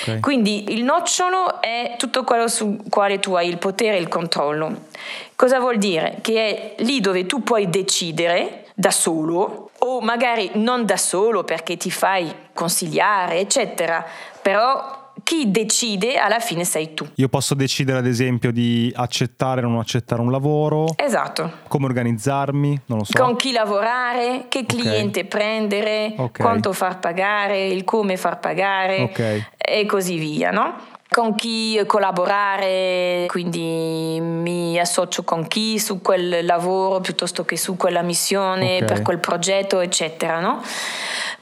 Okay. 0.01 0.19
Quindi 0.19 0.73
il 0.73 0.83
nocciolo 0.83 1.61
è 1.61 1.95
tutto 1.97 2.23
quello 2.23 2.47
sul 2.47 2.77
quale 2.89 3.19
tu 3.19 3.33
hai 3.33 3.47
il 3.47 3.57
potere 3.57 3.97
e 3.97 3.99
il 3.99 4.07
controllo. 4.07 4.87
Cosa 5.35 5.59
vuol 5.59 5.77
dire? 5.77 6.17
Che 6.21 6.75
è 6.75 6.83
lì 6.83 6.99
dove 6.99 7.25
tu 7.25 7.43
puoi 7.43 7.69
decidere 7.69 8.65
da 8.73 8.91
solo 8.91 9.71
o 9.79 10.01
magari 10.01 10.51
non 10.53 10.85
da 10.85 10.97
solo 10.97 11.43
perché 11.43 11.77
ti 11.77 11.91
fai 11.91 12.33
consigliare, 12.53 13.39
eccetera, 13.39 14.05
però 14.41 14.98
chi 15.23 15.51
decide 15.51 16.17
alla 16.17 16.39
fine 16.39 16.63
sei 16.63 16.93
tu. 16.93 17.07
Io 17.15 17.27
posso 17.29 17.55
decidere 17.55 17.99
ad 17.99 18.05
esempio 18.05 18.51
di 18.51 18.91
accettare 18.95 19.65
o 19.65 19.69
non 19.69 19.79
accettare 19.79 20.21
un 20.21 20.31
lavoro. 20.31 20.87
Esatto. 20.95 21.51
Come 21.67 21.85
organizzarmi, 21.85 22.81
non 22.85 22.99
lo 22.99 23.03
so. 23.03 23.17
Con 23.17 23.35
chi 23.35 23.51
lavorare, 23.51 24.45
che 24.49 24.65
cliente 24.65 25.19
okay. 25.19 25.29
prendere, 25.29 26.13
okay. 26.17 26.45
quanto 26.45 26.73
far 26.73 26.99
pagare, 26.99 27.67
il 27.67 27.83
come 27.83 28.17
far 28.17 28.39
pagare 28.39 29.01
okay. 29.01 29.45
e 29.57 29.85
così 29.85 30.17
via, 30.17 30.51
no? 30.51 30.97
con 31.09 31.33
chi 31.33 31.81
collaborare, 31.87 33.25
quindi 33.29 34.19
mi 34.21 34.79
associo 34.79 35.23
con 35.23 35.47
chi 35.47 35.79
su 35.79 36.01
quel 36.01 36.45
lavoro 36.45 36.99
piuttosto 36.99 37.43
che 37.45 37.57
su 37.57 37.75
quella 37.75 38.03
missione, 38.03 38.83
per 38.85 39.01
quel 39.01 39.17
progetto, 39.17 39.79
eccetera. 39.79 40.39
No? 40.39 40.61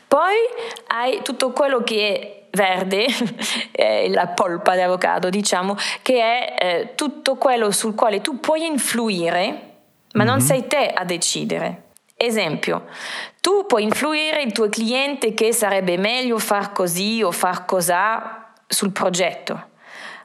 Poi 0.08 0.36
hai 0.88 1.22
tutto 1.22 1.52
quello 1.52 1.84
che 1.84 2.20
è 2.20 2.37
verde, 2.58 3.06
la 4.10 4.28
polpa 4.28 4.74
di 4.74 4.82
avocado, 4.82 5.30
diciamo, 5.30 5.76
che 6.02 6.20
è 6.20 6.56
eh, 6.60 6.96
tutto 6.96 7.36
quello 7.36 7.72
sul 7.72 7.96
quale 7.96 8.20
tu 8.22 8.40
puoi 8.40 8.66
influire, 8.66 9.42
ma 10.14 10.24
mm-hmm. 10.24 10.32
non 10.32 10.42
sei 10.42 10.68
te 10.68 10.92
a 10.94 11.06
decidere. 11.06 11.84
Esempio, 12.16 12.88
tu 13.40 13.66
puoi 13.68 13.84
influire 13.84 14.42
il 14.42 14.52
tuo 14.52 14.70
cliente 14.70 15.36
che 15.36 15.54
sarebbe 15.54 15.98
meglio 15.98 16.40
far 16.40 16.72
così 16.72 17.22
o 17.22 17.32
far 17.32 17.66
cos'ha 17.66 18.54
sul 18.66 18.92
progetto, 18.92 19.68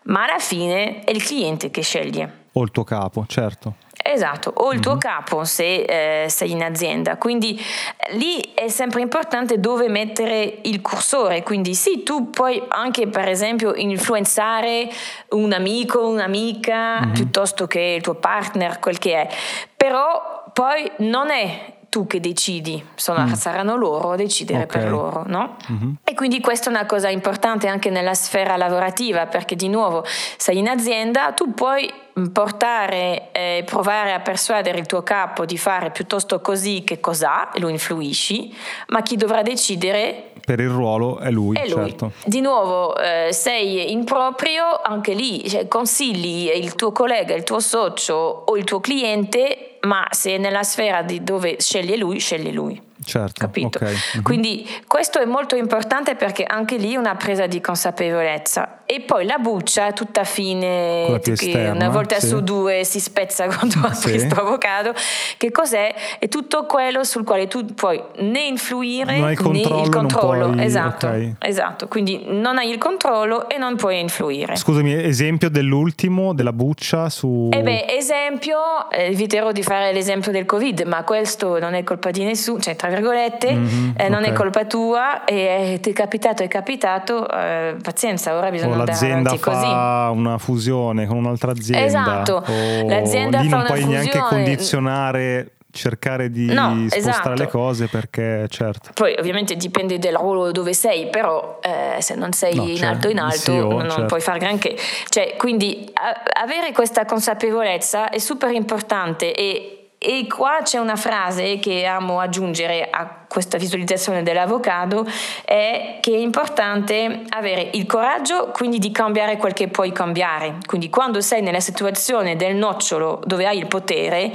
ma 0.04 0.24
alla 0.24 0.38
fine 0.38 1.04
è 1.04 1.10
il 1.10 1.22
cliente 1.22 1.70
che 1.70 1.82
sceglie. 1.82 2.40
O 2.52 2.62
il 2.62 2.70
tuo 2.70 2.84
capo, 2.84 3.24
certo. 3.28 3.74
Esatto, 4.02 4.52
o 4.56 4.72
il 4.72 4.80
tuo 4.80 4.92
mm-hmm. 4.92 5.00
capo 5.00 5.44
se 5.44 6.24
eh, 6.24 6.28
sei 6.28 6.50
in 6.50 6.62
azienda. 6.62 7.16
Quindi 7.16 7.56
eh, 7.58 8.16
lì 8.16 8.52
è 8.54 8.68
sempre 8.68 9.00
importante 9.00 9.60
dove 9.60 9.88
mettere 9.88 10.58
il 10.62 10.80
cursore. 10.80 11.42
Quindi 11.42 11.74
sì, 11.74 12.02
tu 12.02 12.30
puoi 12.30 12.62
anche 12.68 13.06
per 13.06 13.28
esempio 13.28 13.74
influenzare 13.74 14.90
un 15.30 15.52
amico, 15.52 16.06
un'amica, 16.08 17.00
mm-hmm. 17.00 17.12
piuttosto 17.12 17.66
che 17.66 17.94
il 17.96 18.02
tuo 18.02 18.14
partner, 18.14 18.78
quel 18.80 18.98
che 18.98 19.22
è. 19.22 19.28
Però 19.76 20.44
poi 20.52 20.90
non 20.98 21.30
è 21.30 21.80
tu 21.92 22.06
che 22.06 22.20
decidi, 22.20 22.82
Sono, 22.94 23.26
mm. 23.26 23.32
saranno 23.34 23.76
loro 23.76 24.12
a 24.12 24.16
decidere 24.16 24.62
okay. 24.62 24.80
per 24.80 24.90
loro, 24.90 25.24
no? 25.26 25.56
Mm-hmm. 25.70 25.92
E 26.04 26.14
quindi 26.14 26.40
questa 26.40 26.70
è 26.70 26.72
una 26.72 26.86
cosa 26.86 27.10
importante 27.10 27.68
anche 27.68 27.90
nella 27.90 28.14
sfera 28.14 28.56
lavorativa, 28.56 29.26
perché 29.26 29.56
di 29.56 29.68
nuovo 29.68 30.02
sei 30.38 30.56
in 30.56 30.68
azienda, 30.68 31.32
tu 31.32 31.52
puoi 31.52 31.92
portare 32.32 33.28
e 33.32 33.58
eh, 33.58 33.64
provare 33.64 34.14
a 34.14 34.20
persuadere 34.20 34.78
il 34.78 34.86
tuo 34.86 35.02
capo 35.02 35.44
di 35.44 35.58
fare 35.58 35.90
piuttosto 35.90 36.40
così 36.40 36.82
che 36.82 36.98
cos'ha 36.98 37.52
e 37.52 37.60
lo 37.60 37.68
influisci, 37.68 38.56
ma 38.86 39.02
chi 39.02 39.16
dovrà 39.16 39.42
decidere 39.42 40.30
per 40.44 40.60
il 40.60 40.70
ruolo 40.70 41.18
è 41.18 41.30
lui, 41.30 41.56
è 41.56 41.68
lui. 41.68 41.90
Certo. 41.90 42.12
Di 42.24 42.40
nuovo, 42.40 42.96
eh, 42.96 43.28
sei 43.32 43.92
in 43.92 44.04
proprio, 44.04 44.80
anche 44.82 45.12
lì 45.12 45.46
cioè, 45.46 45.68
consigli 45.68 46.50
il 46.54 46.74
tuo 46.74 46.90
collega, 46.90 47.34
il 47.34 47.44
tuo 47.44 47.60
socio 47.60 48.14
o 48.46 48.56
il 48.56 48.64
tuo 48.64 48.80
cliente, 48.80 49.71
ma 49.86 50.06
se 50.10 50.34
è 50.34 50.38
nella 50.38 50.62
sfera 50.62 51.02
di 51.02 51.22
dove 51.22 51.56
sceglie 51.60 51.96
lui, 51.96 52.18
sceglie 52.18 52.52
lui. 52.52 52.80
Certo, 53.04 53.34
capito? 53.38 53.78
Okay. 53.78 53.94
Mm-hmm. 53.94 54.22
Quindi 54.22 54.68
questo 54.86 55.20
è 55.20 55.24
molto 55.24 55.56
importante 55.56 56.14
perché 56.14 56.44
anche 56.44 56.76
lì 56.76 56.94
è 56.94 56.96
una 56.96 57.16
presa 57.16 57.46
di 57.46 57.60
consapevolezza. 57.60 58.80
E 58.84 59.00
poi 59.00 59.24
la 59.24 59.38
buccia 59.38 59.92
tutta 59.92 60.24
fine, 60.24 61.18
che 61.22 61.32
esterna, 61.32 61.86
una 61.86 61.88
volta 61.88 62.20
sì. 62.20 62.26
su 62.26 62.42
due 62.42 62.84
si 62.84 63.00
spezza 63.00 63.46
quando 63.52 63.78
apri 63.78 63.94
sì. 63.94 64.10
questo 64.10 64.40
avocado. 64.40 64.92
Che 65.36 65.50
cos'è? 65.50 65.94
È 66.18 66.28
tutto 66.28 66.66
quello 66.66 67.02
sul 67.04 67.24
quale 67.24 67.46
tu 67.46 67.64
puoi 67.74 68.02
né 68.18 68.42
influire 68.42 69.18
né 69.18 69.32
il 69.32 69.88
controllo. 69.88 70.50
Puoi... 70.50 70.64
Esatto, 70.64 71.06
okay. 71.06 71.34
esatto. 71.38 71.88
Quindi 71.88 72.24
non 72.26 72.58
hai 72.58 72.70
il 72.70 72.78
controllo 72.78 73.48
e 73.48 73.56
non 73.56 73.76
puoi 73.76 73.98
influire. 73.98 74.56
Scusami, 74.56 74.92
esempio 74.92 75.48
dell'ultimo, 75.48 76.34
della 76.34 76.52
buccia 76.52 77.08
su... 77.08 77.48
Eh 77.52 77.62
beh, 77.62 77.86
esempio, 77.88 78.90
eh, 78.90 79.06
eviterò 79.06 79.52
di 79.52 79.62
fare 79.62 79.92
l'esempio 79.92 80.32
del 80.32 80.44
Covid, 80.44 80.82
ma 80.82 81.02
questo 81.04 81.58
non 81.58 81.74
è 81.74 81.82
colpa 81.82 82.10
di 82.10 82.24
nessuno, 82.24 82.60
cioè 82.60 82.76
tra 82.76 82.90
virgolette, 82.94 83.52
mm-hmm, 83.52 83.90
eh, 83.96 84.08
non 84.08 84.20
okay. 84.20 84.30
è 84.30 84.34
colpa 84.34 84.64
tua 84.64 85.24
e 85.24 85.78
ti 85.80 85.90
è 85.90 85.92
capitato, 85.92 86.42
è 86.42 86.48
capitato, 86.48 87.28
eh, 87.28 87.76
pazienza, 87.82 88.36
ora 88.36 88.50
bisogna 88.50 88.72
andare 88.72 88.90
l'azienda 88.90 89.30
avanti 89.30 89.38
così. 89.38 89.64
fa 89.64 90.10
una 90.12 90.38
fusione 90.38 91.06
con 91.06 91.16
un'altra 91.16 91.52
azienda. 91.52 91.84
Esatto, 91.84 92.44
l'azienda 92.86 93.40
lì 93.40 93.48
fa 93.48 93.56
non 93.56 93.66
puoi 93.66 93.80
fusione. 93.80 94.02
neanche 94.04 94.18
condizionare 94.18 95.52
cercare 95.72 96.30
di 96.30 96.52
no, 96.52 96.84
spostare 96.88 96.98
esatto. 96.98 97.32
le 97.32 97.48
cose 97.48 97.86
perché 97.86 98.46
certo 98.50 98.90
poi 98.92 99.16
ovviamente 99.18 99.56
dipende 99.56 99.98
dal 99.98 100.12
ruolo 100.12 100.52
dove 100.52 100.74
sei 100.74 101.08
però 101.08 101.60
eh, 101.62 102.00
se 102.02 102.14
non 102.14 102.32
sei 102.32 102.54
no, 102.54 102.64
in 102.64 102.76
certo. 102.76 102.92
alto 102.94 103.08
in 103.08 103.18
alto 103.18 103.38
CEO, 103.38 103.68
non 103.70 103.88
certo. 103.88 104.04
puoi 104.04 104.20
fare 104.20 104.38
granché 104.38 104.76
cioè, 105.08 105.34
quindi 105.38 105.90
a- 105.94 106.42
avere 106.42 106.72
questa 106.72 107.06
consapevolezza 107.06 108.10
è 108.10 108.18
super 108.18 108.52
importante 108.52 109.34
e 109.34 109.81
e 110.04 110.26
qua 110.26 110.58
c'è 110.64 110.78
una 110.78 110.96
frase 110.96 111.60
che 111.60 111.84
amo 111.84 112.18
aggiungere 112.18 112.88
a 112.90 113.08
questa 113.28 113.56
visualizzazione 113.56 114.24
dell'avocado, 114.24 115.06
è 115.44 115.98
che 116.00 116.12
è 116.12 116.18
importante 116.18 117.22
avere 117.28 117.70
il 117.74 117.86
coraggio 117.86 118.50
quindi 118.52 118.80
di 118.80 118.90
cambiare 118.90 119.36
quel 119.36 119.52
che 119.52 119.68
puoi 119.68 119.92
cambiare. 119.92 120.58
Quindi 120.66 120.90
quando 120.90 121.20
sei 121.20 121.40
nella 121.40 121.60
situazione 121.60 122.34
del 122.34 122.56
nocciolo 122.56 123.20
dove 123.24 123.46
hai 123.46 123.58
il 123.58 123.68
potere, 123.68 124.32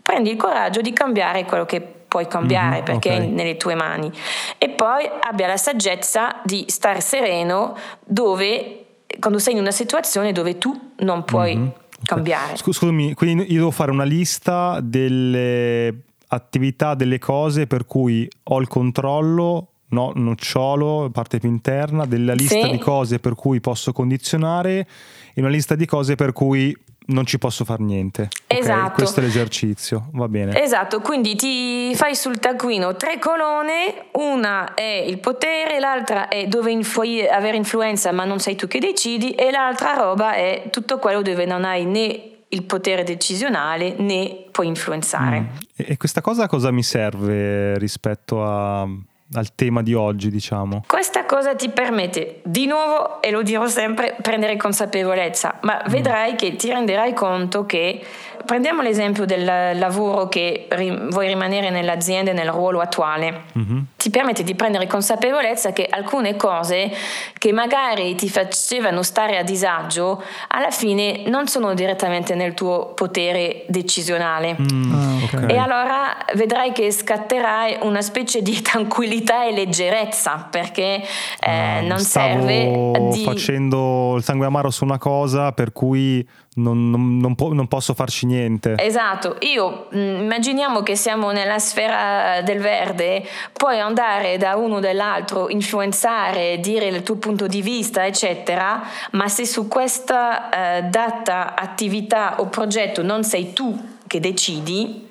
prendi 0.00 0.30
il 0.30 0.36
coraggio 0.36 0.80
di 0.80 0.94
cambiare 0.94 1.44
quello 1.44 1.66
che 1.66 1.82
puoi 1.82 2.26
cambiare 2.26 2.76
mm-hmm, 2.76 2.84
perché 2.84 3.10
okay. 3.10 3.26
è 3.26 3.28
nelle 3.28 3.58
tue 3.58 3.74
mani. 3.74 4.10
E 4.56 4.70
poi 4.70 5.06
abbia 5.20 5.46
la 5.46 5.58
saggezza 5.58 6.36
di 6.42 6.64
stare 6.68 7.02
sereno 7.02 7.76
dove, 8.02 8.84
quando 9.20 9.38
sei 9.38 9.52
in 9.52 9.60
una 9.60 9.72
situazione 9.72 10.32
dove 10.32 10.56
tu 10.56 10.92
non 11.00 11.22
puoi... 11.24 11.54
Mm-hmm 11.54 11.68
cambiare. 12.06 12.56
Scusami, 12.56 13.14
quindi 13.14 13.52
io 13.52 13.58
devo 13.58 13.70
fare 13.70 13.90
una 13.90 14.04
lista 14.04 14.80
delle 14.80 15.94
attività, 16.28 16.94
delle 16.94 17.18
cose 17.18 17.66
per 17.66 17.84
cui 17.86 18.28
ho 18.44 18.60
il 18.60 18.68
controllo, 18.68 19.68
no, 19.88 20.12
nocciolo, 20.14 21.10
parte 21.12 21.38
più 21.38 21.48
interna, 21.48 22.06
della 22.06 22.34
lista 22.34 22.62
sì. 22.62 22.70
di 22.70 22.78
cose 22.78 23.18
per 23.18 23.34
cui 23.34 23.60
posso 23.60 23.92
condizionare 23.92 24.86
e 25.34 25.40
una 25.40 25.50
lista 25.50 25.74
di 25.74 25.86
cose 25.86 26.14
per 26.14 26.32
cui 26.32 26.76
non 27.06 27.26
ci 27.26 27.38
posso 27.38 27.64
fare 27.64 27.82
niente. 27.82 28.28
Esatto. 28.46 28.80
Okay? 28.80 28.94
Questo 28.94 29.20
è 29.20 29.22
l'esercizio, 29.22 30.08
va 30.12 30.28
bene. 30.28 30.62
Esatto, 30.62 31.00
quindi 31.00 31.36
ti 31.36 31.94
fai 31.94 32.14
sul 32.14 32.38
taccuino 32.38 32.96
tre 32.96 33.18
colonne, 33.18 34.06
una 34.12 34.74
è 34.74 35.04
il 35.06 35.18
potere, 35.18 35.78
l'altra 35.78 36.28
è 36.28 36.46
dove 36.46 36.76
puoi 36.78 37.26
avere 37.26 37.56
influenza 37.56 38.12
ma 38.12 38.24
non 38.24 38.38
sei 38.38 38.56
tu 38.56 38.66
che 38.66 38.78
decidi 38.78 39.32
e 39.32 39.50
l'altra 39.50 39.94
roba 39.94 40.34
è 40.34 40.68
tutto 40.70 40.98
quello 40.98 41.22
dove 41.22 41.44
non 41.44 41.64
hai 41.64 41.84
né 41.84 42.30
il 42.48 42.62
potere 42.64 43.02
decisionale 43.02 43.94
né 43.98 44.46
puoi 44.50 44.68
influenzare. 44.68 45.40
Mm. 45.40 45.46
E 45.74 45.96
questa 45.96 46.20
cosa 46.20 46.46
cosa 46.46 46.70
mi 46.70 46.82
serve 46.82 47.76
rispetto 47.78 48.44
a 48.44 48.88
al 49.32 49.54
tema 49.54 49.82
di 49.82 49.94
oggi, 49.94 50.30
diciamo. 50.30 50.84
Questa 50.86 51.24
cosa 51.24 51.54
ti 51.54 51.68
permette, 51.68 52.40
di 52.44 52.66
nuovo, 52.66 53.20
e 53.20 53.30
lo 53.30 53.42
dirò 53.42 53.66
sempre, 53.66 54.16
prendere 54.20 54.56
consapevolezza, 54.56 55.58
ma 55.62 55.82
mm. 55.82 55.90
vedrai 55.90 56.34
che 56.36 56.56
ti 56.56 56.68
renderai 56.68 57.12
conto 57.12 57.66
che 57.66 58.04
prendiamo 58.46 58.80
l'esempio 58.80 59.26
del 59.26 59.44
lavoro 59.44 60.28
che 60.28 60.66
ri- 60.70 61.08
vuoi 61.10 61.26
rimanere 61.26 61.68
nell'azienda 61.68 62.30
e 62.30 62.34
nel 62.34 62.50
ruolo 62.50 62.80
attuale. 62.80 63.42
Mm-hmm. 63.58 63.78
Ti 63.96 64.08
permette 64.08 64.42
di 64.42 64.54
prendere 64.54 64.86
consapevolezza 64.86 65.72
che 65.72 65.86
alcune 65.90 66.36
cose 66.36 66.90
che 67.36 67.52
magari 67.52 68.14
ti 68.14 68.30
facevano 68.30 69.02
stare 69.02 69.36
a 69.36 69.42
disagio, 69.42 70.22
alla 70.48 70.70
fine 70.70 71.24
non 71.26 71.46
sono 71.48 71.74
direttamente 71.74 72.34
nel 72.34 72.54
tuo 72.54 72.92
potere 72.94 73.64
decisionale. 73.68 74.56
Mm, 74.58 74.92
ah, 74.92 75.24
okay. 75.24 75.50
E 75.50 75.56
allora 75.58 76.16
vedrai 76.34 76.72
che 76.72 76.90
scatterai 76.90 77.78
una 77.82 78.00
specie 78.00 78.40
di 78.40 78.62
tranquillità 78.62 79.44
e 79.44 79.52
leggerezza, 79.52 80.48
perché 80.50 81.02
eh, 81.40 81.50
ah, 81.50 81.80
non 81.80 81.98
serve 81.98 82.90
di... 83.12 83.24
facendo 83.24 84.14
il 84.16 84.22
sangue 84.22 84.46
amaro 84.46 84.70
su 84.70 84.84
una 84.84 84.98
cosa 84.98 85.52
per 85.52 85.72
cui 85.72 86.26
non, 86.56 86.90
non, 86.90 87.18
non, 87.18 87.34
po- 87.34 87.52
non, 87.52 87.66
posso 87.68 87.94
farci 87.94 88.26
niente. 88.26 88.74
Esatto, 88.78 89.36
io 89.40 89.88
mm, 89.94 90.20
immaginiamo 90.20 90.82
che 90.82 90.96
siamo 90.96 91.30
nella 91.30 91.58
sfera 91.58 92.42
del 92.42 92.60
verde, 92.60 93.24
puoi 93.52 93.80
andare 93.80 94.36
da 94.38 94.56
uno 94.56 94.76
o 94.76 94.80
dall'altro, 94.80 95.48
influenzare, 95.48 96.58
dire 96.60 96.86
il 96.86 97.02
tuo 97.02 97.16
punto 97.16 97.46
di 97.46 97.62
vista, 97.62 98.06
eccetera, 98.06 98.82
ma 99.12 99.28
se 99.28 99.46
su 99.46 99.68
questa 99.68 100.78
eh, 100.78 100.82
data, 100.84 101.54
attività 101.54 102.40
o 102.40 102.46
progetto 102.46 103.02
non 103.02 103.24
sei 103.24 103.52
tu 103.52 103.94
che 104.06 104.20
decidi, 104.20 105.05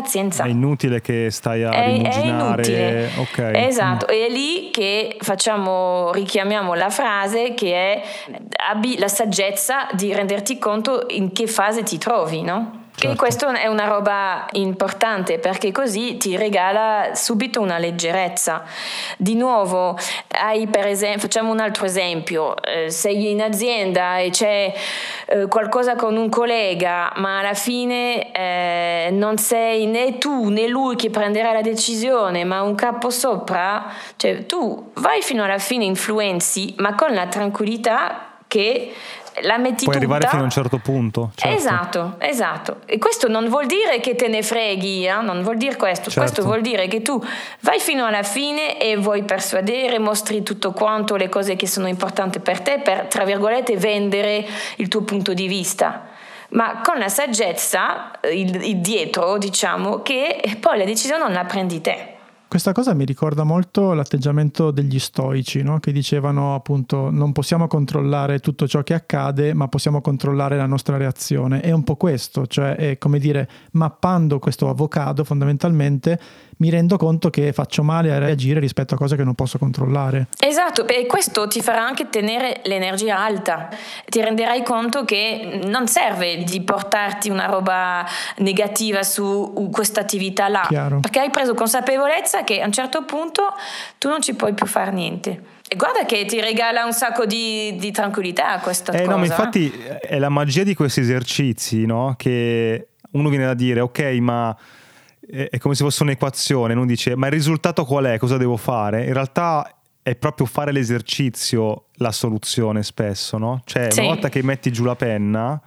pazienza. 0.00 0.44
È 0.44 0.48
inutile 0.48 1.00
che 1.00 1.30
stai 1.30 1.62
a 1.62 1.70
è, 1.70 1.86
rimuginare. 1.86 2.62
È 2.62 3.08
okay. 3.18 3.66
Esatto, 3.66 4.06
mm. 4.06 4.14
è 4.14 4.28
lì 4.28 4.70
che 4.70 5.16
facciamo, 5.20 6.12
richiamiamo 6.12 6.74
la 6.74 6.90
frase 6.90 7.54
che 7.54 7.72
è 7.72 8.02
abbi 8.70 8.98
la 8.98 9.08
saggezza 9.08 9.86
di 9.92 10.12
renderti 10.12 10.58
conto 10.58 11.06
in 11.08 11.32
che 11.32 11.46
fase 11.46 11.82
ti 11.82 11.96
trovi, 11.98 12.42
no? 12.42 12.84
Certo. 12.98 13.12
E 13.12 13.16
questo 13.16 13.48
è 13.48 13.66
una 13.66 13.84
roba 13.84 14.46
importante 14.52 15.38
perché 15.38 15.70
così 15.70 16.16
ti 16.16 16.34
regala 16.34 17.10
subito 17.12 17.60
una 17.60 17.76
leggerezza. 17.76 18.64
Di 19.18 19.34
nuovo, 19.34 19.98
esempio, 20.86 21.20
facciamo 21.20 21.52
un 21.52 21.60
altro 21.60 21.84
esempio, 21.84 22.56
eh, 22.62 22.90
sei 22.90 23.32
in 23.32 23.42
azienda 23.42 24.16
e 24.16 24.30
c'è 24.30 24.72
eh, 25.26 25.46
qualcosa 25.46 25.94
con 25.94 26.16
un 26.16 26.30
collega, 26.30 27.12
ma 27.16 27.40
alla 27.40 27.52
fine 27.52 28.32
eh, 28.32 29.10
non 29.12 29.36
sei 29.36 29.84
né 29.84 30.16
tu 30.16 30.48
né 30.48 30.66
lui 30.66 30.96
che 30.96 31.10
prenderà 31.10 31.52
la 31.52 31.60
decisione, 31.60 32.44
ma 32.44 32.62
un 32.62 32.74
capo 32.74 33.10
sopra, 33.10 33.92
cioè 34.16 34.46
tu 34.46 34.92
vai 34.94 35.20
fino 35.20 35.44
alla 35.44 35.58
fine, 35.58 35.84
influenzi, 35.84 36.74
ma 36.78 36.94
con 36.94 37.12
la 37.12 37.26
tranquillità 37.26 38.30
che 38.48 38.92
la 39.42 39.58
metti 39.58 39.84
Puoi 39.84 39.94
tutta. 39.94 39.96
arrivare 39.96 40.28
fino 40.28 40.40
a 40.40 40.44
un 40.44 40.50
certo 40.50 40.78
punto. 40.78 41.30
Certo. 41.34 41.56
Esatto, 41.56 42.14
esatto. 42.18 42.76
E 42.86 42.98
questo 42.98 43.28
non 43.28 43.48
vuol 43.48 43.66
dire 43.66 44.00
che 44.00 44.14
te 44.14 44.28
ne 44.28 44.42
freghi, 44.42 45.06
eh? 45.06 45.20
non 45.20 45.42
vuol 45.42 45.56
dire 45.56 45.76
questo. 45.76 46.10
Certo. 46.10 46.20
Questo 46.20 46.42
vuol 46.42 46.60
dire 46.60 46.88
che 46.88 47.02
tu 47.02 47.22
vai 47.60 47.78
fino 47.78 48.06
alla 48.06 48.22
fine 48.22 48.78
e 48.78 48.96
vuoi 48.96 49.24
persuadere, 49.24 49.98
mostri 49.98 50.42
tutto 50.42 50.72
quanto 50.72 51.16
le 51.16 51.28
cose 51.28 51.56
che 51.56 51.66
sono 51.66 51.86
importanti 51.86 52.40
per 52.40 52.60
te, 52.60 52.80
per, 52.80 53.06
tra 53.06 53.24
virgolette, 53.24 53.76
vendere 53.76 54.46
il 54.76 54.88
tuo 54.88 55.02
punto 55.02 55.34
di 55.34 55.46
vista 55.46 56.14
ma 56.48 56.80
con 56.80 56.96
la 56.98 57.08
saggezza, 57.08 58.12
il, 58.30 58.54
il 58.62 58.76
dietro, 58.76 59.36
diciamo, 59.36 60.02
che 60.02 60.40
poi 60.60 60.78
la 60.78 60.84
decisione 60.84 61.22
non 61.24 61.32
la 61.32 61.44
prendi 61.44 61.80
te. 61.80 62.15
Questa 62.56 62.72
cosa 62.72 62.94
mi 62.94 63.04
ricorda 63.04 63.44
molto 63.44 63.92
l'atteggiamento 63.92 64.70
degli 64.70 64.98
stoici, 64.98 65.62
no? 65.62 65.78
che 65.78 65.92
dicevano 65.92 66.54
appunto 66.54 67.10
non 67.10 67.32
possiamo 67.32 67.66
controllare 67.66 68.38
tutto 68.38 68.66
ciò 68.66 68.82
che 68.82 68.94
accade, 68.94 69.52
ma 69.52 69.68
possiamo 69.68 70.00
controllare 70.00 70.56
la 70.56 70.64
nostra 70.64 70.96
reazione. 70.96 71.60
È 71.60 71.70
un 71.70 71.84
po' 71.84 71.96
questo, 71.96 72.46
cioè 72.46 72.76
è 72.76 72.96
come 72.96 73.18
dire, 73.18 73.46
mappando 73.72 74.38
questo 74.38 74.70
avocado 74.70 75.22
fondamentalmente 75.22 76.18
mi 76.58 76.70
rendo 76.70 76.96
conto 76.96 77.28
che 77.28 77.52
faccio 77.52 77.82
male 77.82 78.12
a 78.12 78.18
reagire 78.18 78.60
rispetto 78.60 78.94
a 78.94 78.96
cose 78.96 79.16
che 79.16 79.24
non 79.24 79.34
posso 79.34 79.58
controllare. 79.58 80.28
Esatto, 80.38 80.86
e 80.86 81.04
questo 81.06 81.46
ti 81.48 81.60
farà 81.60 81.84
anche 81.84 82.08
tenere 82.08 82.60
l'energia 82.64 83.18
alta. 83.18 83.68
Ti 84.08 84.20
renderai 84.22 84.62
conto 84.62 85.04
che 85.04 85.60
non 85.64 85.86
serve 85.86 86.44
di 86.44 86.62
portarti 86.62 87.28
una 87.28 87.46
roba 87.46 88.06
negativa 88.38 89.02
su 89.02 89.68
questa 89.70 90.00
attività 90.00 90.48
là, 90.48 90.64
Chiaro. 90.68 91.00
perché 91.00 91.20
hai 91.20 91.30
preso 91.30 91.52
consapevolezza 91.52 92.42
che 92.46 92.62
a 92.62 92.66
un 92.66 92.72
certo 92.72 93.04
punto 93.04 93.42
tu 93.98 94.08
non 94.08 94.22
ci 94.22 94.34
puoi 94.34 94.54
più 94.54 94.64
fare 94.64 94.92
niente. 94.92 95.54
E 95.68 95.76
guarda 95.76 96.04
che 96.04 96.24
ti 96.24 96.40
regala 96.40 96.84
un 96.84 96.92
sacco 96.92 97.26
di, 97.26 97.76
di 97.76 97.90
tranquillità 97.90 98.58
questa 98.60 98.92
eh, 98.92 98.98
cosa. 99.00 99.10
No, 99.10 99.18
ma 99.18 99.24
infatti 99.26 99.70
è 100.00 100.18
la 100.18 100.28
magia 100.28 100.62
di 100.62 100.74
questi 100.74 101.00
esercizi, 101.00 101.84
no? 101.84 102.14
Che 102.16 102.88
uno 103.10 103.28
viene 103.28 103.46
da 103.46 103.54
dire, 103.54 103.80
ok, 103.80 104.00
ma 104.20 104.56
è 105.28 105.58
come 105.58 105.74
se 105.74 105.82
fosse 105.82 106.04
un'equazione, 106.04 106.72
non 106.72 106.86
dice 106.86 107.16
ma 107.16 107.26
il 107.26 107.32
risultato 107.32 107.84
qual 107.84 108.04
è, 108.04 108.18
cosa 108.18 108.36
devo 108.36 108.56
fare? 108.56 109.06
In 109.06 109.12
realtà 109.12 109.68
è 110.00 110.14
proprio 110.14 110.46
fare 110.46 110.70
l'esercizio 110.70 111.86
la 111.94 112.12
soluzione 112.12 112.84
spesso, 112.84 113.36
no? 113.36 113.60
Cioè 113.64 113.90
sì. 113.90 113.98
una 113.98 114.10
volta 114.10 114.28
che 114.28 114.40
metti 114.44 114.70
giù 114.70 114.84
la 114.84 114.94
penna, 114.94 115.60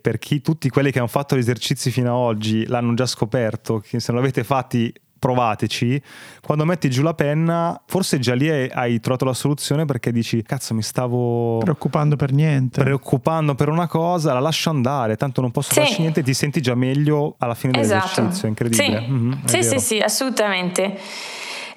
per 0.00 0.18
chi, 0.18 0.40
tutti 0.40 0.68
quelli 0.70 0.90
che 0.90 0.98
hanno 0.98 1.06
fatto 1.06 1.36
gli 1.36 1.40
esercizi 1.40 1.92
fino 1.92 2.08
ad 2.08 2.16
oggi 2.16 2.66
l'hanno 2.66 2.94
già 2.94 3.06
scoperto, 3.06 3.78
che 3.78 4.00
se 4.00 4.10
non 4.10 4.20
l'avete 4.20 4.42
fatti 4.42 4.92
provateci, 5.26 6.00
quando 6.40 6.64
metti 6.64 6.88
giù 6.88 7.02
la 7.02 7.14
penna, 7.14 7.80
forse 7.86 8.20
già 8.20 8.34
lì 8.34 8.48
hai 8.48 9.00
trovato 9.00 9.24
la 9.24 9.34
soluzione 9.34 9.84
perché 9.84 10.12
dici, 10.12 10.42
cazzo, 10.42 10.72
mi 10.72 10.82
stavo 10.82 11.58
preoccupando 11.58 12.14
per 12.14 12.32
niente. 12.32 12.80
Preoccupando 12.80 13.56
per 13.56 13.68
una 13.68 13.88
cosa, 13.88 14.32
la 14.32 14.38
lascio 14.38 14.70
andare, 14.70 15.16
tanto 15.16 15.40
non 15.40 15.50
posso 15.50 15.72
sì. 15.72 15.80
farci 15.80 16.00
niente, 16.00 16.22
ti 16.22 16.34
senti 16.34 16.60
già 16.60 16.76
meglio 16.76 17.34
alla 17.38 17.54
fine 17.54 17.80
esatto. 17.80 18.06
dell'esercizio, 18.14 18.46
è 18.46 18.48
incredibile. 18.50 18.98
Sì, 19.00 19.10
mm-hmm, 19.10 19.32
sì, 19.44 19.62
sì, 19.64 19.78
sì, 19.80 19.98
assolutamente. 19.98 20.98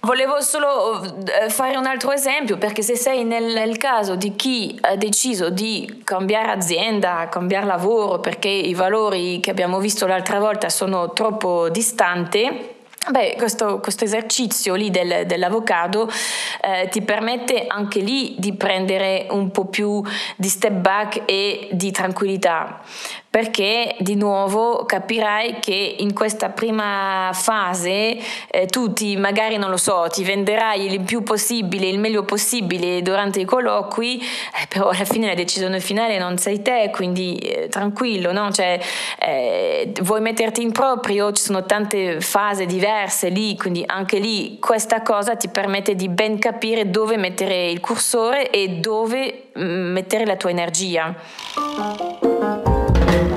Volevo 0.01 0.39
solo 0.39 1.03
eh, 1.03 1.49
fare 1.49 1.75
un 1.75 1.85
altro 1.85 2.13
esempio 2.13 2.57
perché 2.57 2.81
se 2.81 2.95
sei 2.95 3.25
nel, 3.25 3.51
nel, 3.51 3.75
caso 3.75 4.15
di 4.15 4.33
chi 4.33 4.77
ha 4.79 4.95
deciso 4.95 5.49
di 5.49 6.01
cambiare 6.05 6.51
azienda, 6.51 7.27
cambiare 7.29 7.65
lavoro 7.65 8.19
perché 8.19 8.47
i 8.47 8.73
valori 8.73 9.41
che 9.41 9.49
abbiamo 9.49 9.79
visto 9.79 10.07
l'altra 10.07 10.39
volta 10.39 10.69
sono 10.69 11.11
troppo 11.11 11.67
distanti, 11.69 12.77
Beh, 13.07 13.35
questo, 13.37 13.79
questo, 13.79 14.03
esercizio 14.03 14.75
lì 14.75 14.91
del, 14.91 15.25
dell'avocado 15.25 16.09
eh, 16.61 16.89
ti 16.89 17.01
permette 17.01 17.65
anche 17.65 18.01
lì 18.01 18.35
di 18.37 18.53
prendere 18.53 19.25
un 19.29 19.51
po' 19.51 19.65
più 19.65 20.03
di 20.35 20.49
step 20.49 20.73
back 20.73 21.21
e 21.25 21.69
di 21.71 21.91
tranquillità 21.91 22.81
perché 23.29 23.95
di 23.99 24.15
nuovo 24.15 24.85
capirai 24.85 25.57
che 25.59 25.95
in 25.99 26.13
questa 26.13 26.49
prima 26.49 27.29
fase 27.33 28.17
eh, 28.49 28.65
tu 28.65 28.91
ti, 28.91 29.17
magari 29.17 29.57
non 29.57 29.69
lo 29.69 29.77
so, 29.77 30.07
ti 30.11 30.23
venderai 30.23 30.91
il 30.91 31.01
più 31.01 31.21
possibile, 31.21 31.87
il 31.87 31.99
meglio 31.99 32.23
possibile 32.23 33.03
durante 33.03 33.39
i 33.39 33.45
colloqui, 33.45 34.19
eh, 34.19 34.67
però 34.67 34.89
alla 34.89 35.05
fine 35.05 35.27
la 35.27 35.35
decisione 35.35 35.79
finale 35.79 36.17
non 36.17 36.39
sei 36.39 36.63
te, 36.63 36.89
quindi 36.91 37.37
eh, 37.37 37.67
tranquillo, 37.67 38.31
no? 38.31 38.51
cioè, 38.51 38.79
eh, 39.19 39.91
vuoi 40.01 40.21
metterti 40.21 40.63
in 40.63 40.71
proprio, 40.71 41.31
ci 41.31 41.43
sono 41.43 41.65
tante 41.65 42.21
fasi 42.21 42.65
diverse 42.65 43.29
lì, 43.29 43.55
quindi 43.55 43.83
anche 43.85 44.17
lì 44.17 44.57
questa 44.59 45.03
cosa 45.03 45.35
ti 45.35 45.49
permette 45.49 45.95
di 45.95 46.09
ben 46.09 46.39
capire 46.39 46.89
dove 46.89 47.15
mettere 47.15 47.69
il 47.69 47.79
cursore 47.79 48.49
e 48.49 48.69
dove 48.69 49.49
mm, 49.57 49.91
mettere 49.91 50.25
la 50.25 50.35
tua 50.35 50.49
energia. 50.49 52.18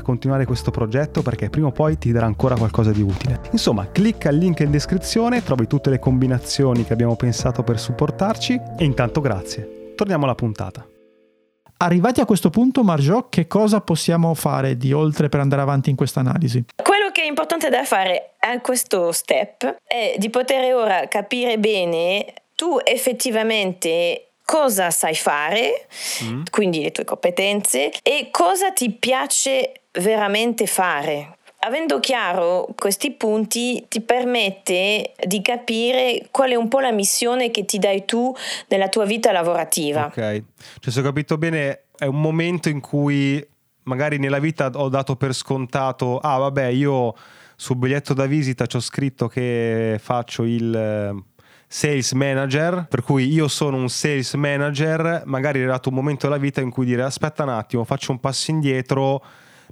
far 0.00 0.02
continuare 0.02 0.46
questo 0.46 0.70
progetto 0.70 1.22
perché 1.22 1.50
prima 1.50 1.68
o 1.68 1.72
poi 1.72 1.98
ti 1.98 2.10
darà 2.10 2.26
ancora 2.26 2.56
qualcosa 2.56 2.90
di 2.90 3.02
utile. 3.02 3.40
Insomma, 3.52 3.90
clicca 3.90 4.30
il 4.30 4.38
link 4.38 4.60
in 4.60 4.70
descrizione, 4.70 5.42
trovi 5.42 5.66
tutte 5.66 5.90
le 5.90 5.98
combinazioni 5.98 6.84
che 6.84 6.92
abbiamo 6.92 7.16
pensato 7.16 7.62
per 7.62 7.78
supportarci 7.78 8.60
e 8.78 8.84
intanto 8.84 9.20
grazie. 9.20 9.92
Torniamo 9.94 10.24
alla 10.24 10.34
puntata. 10.34 10.86
Arrivati 11.82 12.20
a 12.20 12.26
questo 12.26 12.50
punto, 12.50 12.82
Marjo, 12.82 13.28
che 13.30 13.46
cosa 13.46 13.80
possiamo 13.80 14.34
fare 14.34 14.76
di 14.76 14.92
oltre 14.92 15.28
per 15.30 15.40
andare 15.40 15.62
avanti 15.62 15.88
in 15.88 15.96
questa 15.96 16.20
analisi? 16.20 16.62
Quello 16.82 17.10
che 17.10 17.22
è 17.22 17.26
importante 17.26 17.70
da 17.70 17.84
fare 17.84 18.34
a 18.38 18.60
questo 18.60 19.12
step 19.12 19.76
è 19.84 20.14
di 20.18 20.28
poter 20.28 20.74
ora 20.74 21.08
capire 21.08 21.58
bene 21.58 22.34
tu 22.54 22.78
effettivamente 22.84 24.30
cosa 24.50 24.90
sai 24.90 25.14
fare, 25.14 25.86
mm. 26.24 26.42
quindi 26.50 26.82
le 26.82 26.90
tue 26.90 27.04
competenze, 27.04 27.92
e 28.02 28.28
cosa 28.32 28.72
ti 28.72 28.90
piace 28.90 29.79
veramente 29.92 30.66
fare. 30.66 31.36
Avendo 31.62 32.00
chiaro 32.00 32.68
questi 32.74 33.10
punti 33.12 33.84
ti 33.88 34.00
permette 34.00 35.12
di 35.26 35.42
capire 35.42 36.28
qual 36.30 36.50
è 36.52 36.54
un 36.54 36.68
po' 36.68 36.80
la 36.80 36.90
missione 36.92 37.50
che 37.50 37.66
ti 37.66 37.78
dai 37.78 38.06
tu 38.06 38.34
nella 38.68 38.88
tua 38.88 39.04
vita 39.04 39.30
lavorativa. 39.30 40.06
Ok, 40.06 40.42
cioè 40.80 40.92
se 40.92 41.00
ho 41.00 41.02
capito 41.02 41.36
bene 41.36 41.84
è 41.98 42.06
un 42.06 42.18
momento 42.18 42.70
in 42.70 42.80
cui 42.80 43.46
magari 43.82 44.18
nella 44.18 44.38
vita 44.38 44.70
ho 44.72 44.88
dato 44.88 45.16
per 45.16 45.34
scontato, 45.34 46.18
ah 46.18 46.38
vabbè 46.38 46.66
io 46.66 47.14
sul 47.56 47.76
biglietto 47.76 48.14
da 48.14 48.24
visita 48.24 48.64
ci 48.64 48.76
ho 48.76 48.80
scritto 48.80 49.28
che 49.28 49.98
faccio 50.00 50.44
il 50.44 50.74
eh, 50.74 51.30
sales 51.66 52.12
manager, 52.12 52.86
per 52.88 53.02
cui 53.02 53.30
io 53.30 53.48
sono 53.48 53.76
un 53.76 53.90
sales 53.90 54.32
manager, 54.32 55.24
magari 55.26 55.58
è 55.58 55.62
arrivato 55.62 55.90
un 55.90 55.94
momento 55.94 56.26
della 56.26 56.38
vita 56.38 56.62
in 56.62 56.70
cui 56.70 56.86
dire 56.86 57.02
aspetta 57.02 57.42
un 57.42 57.50
attimo, 57.50 57.84
faccio 57.84 58.12
un 58.12 58.18
passo 58.18 58.50
indietro 58.50 59.22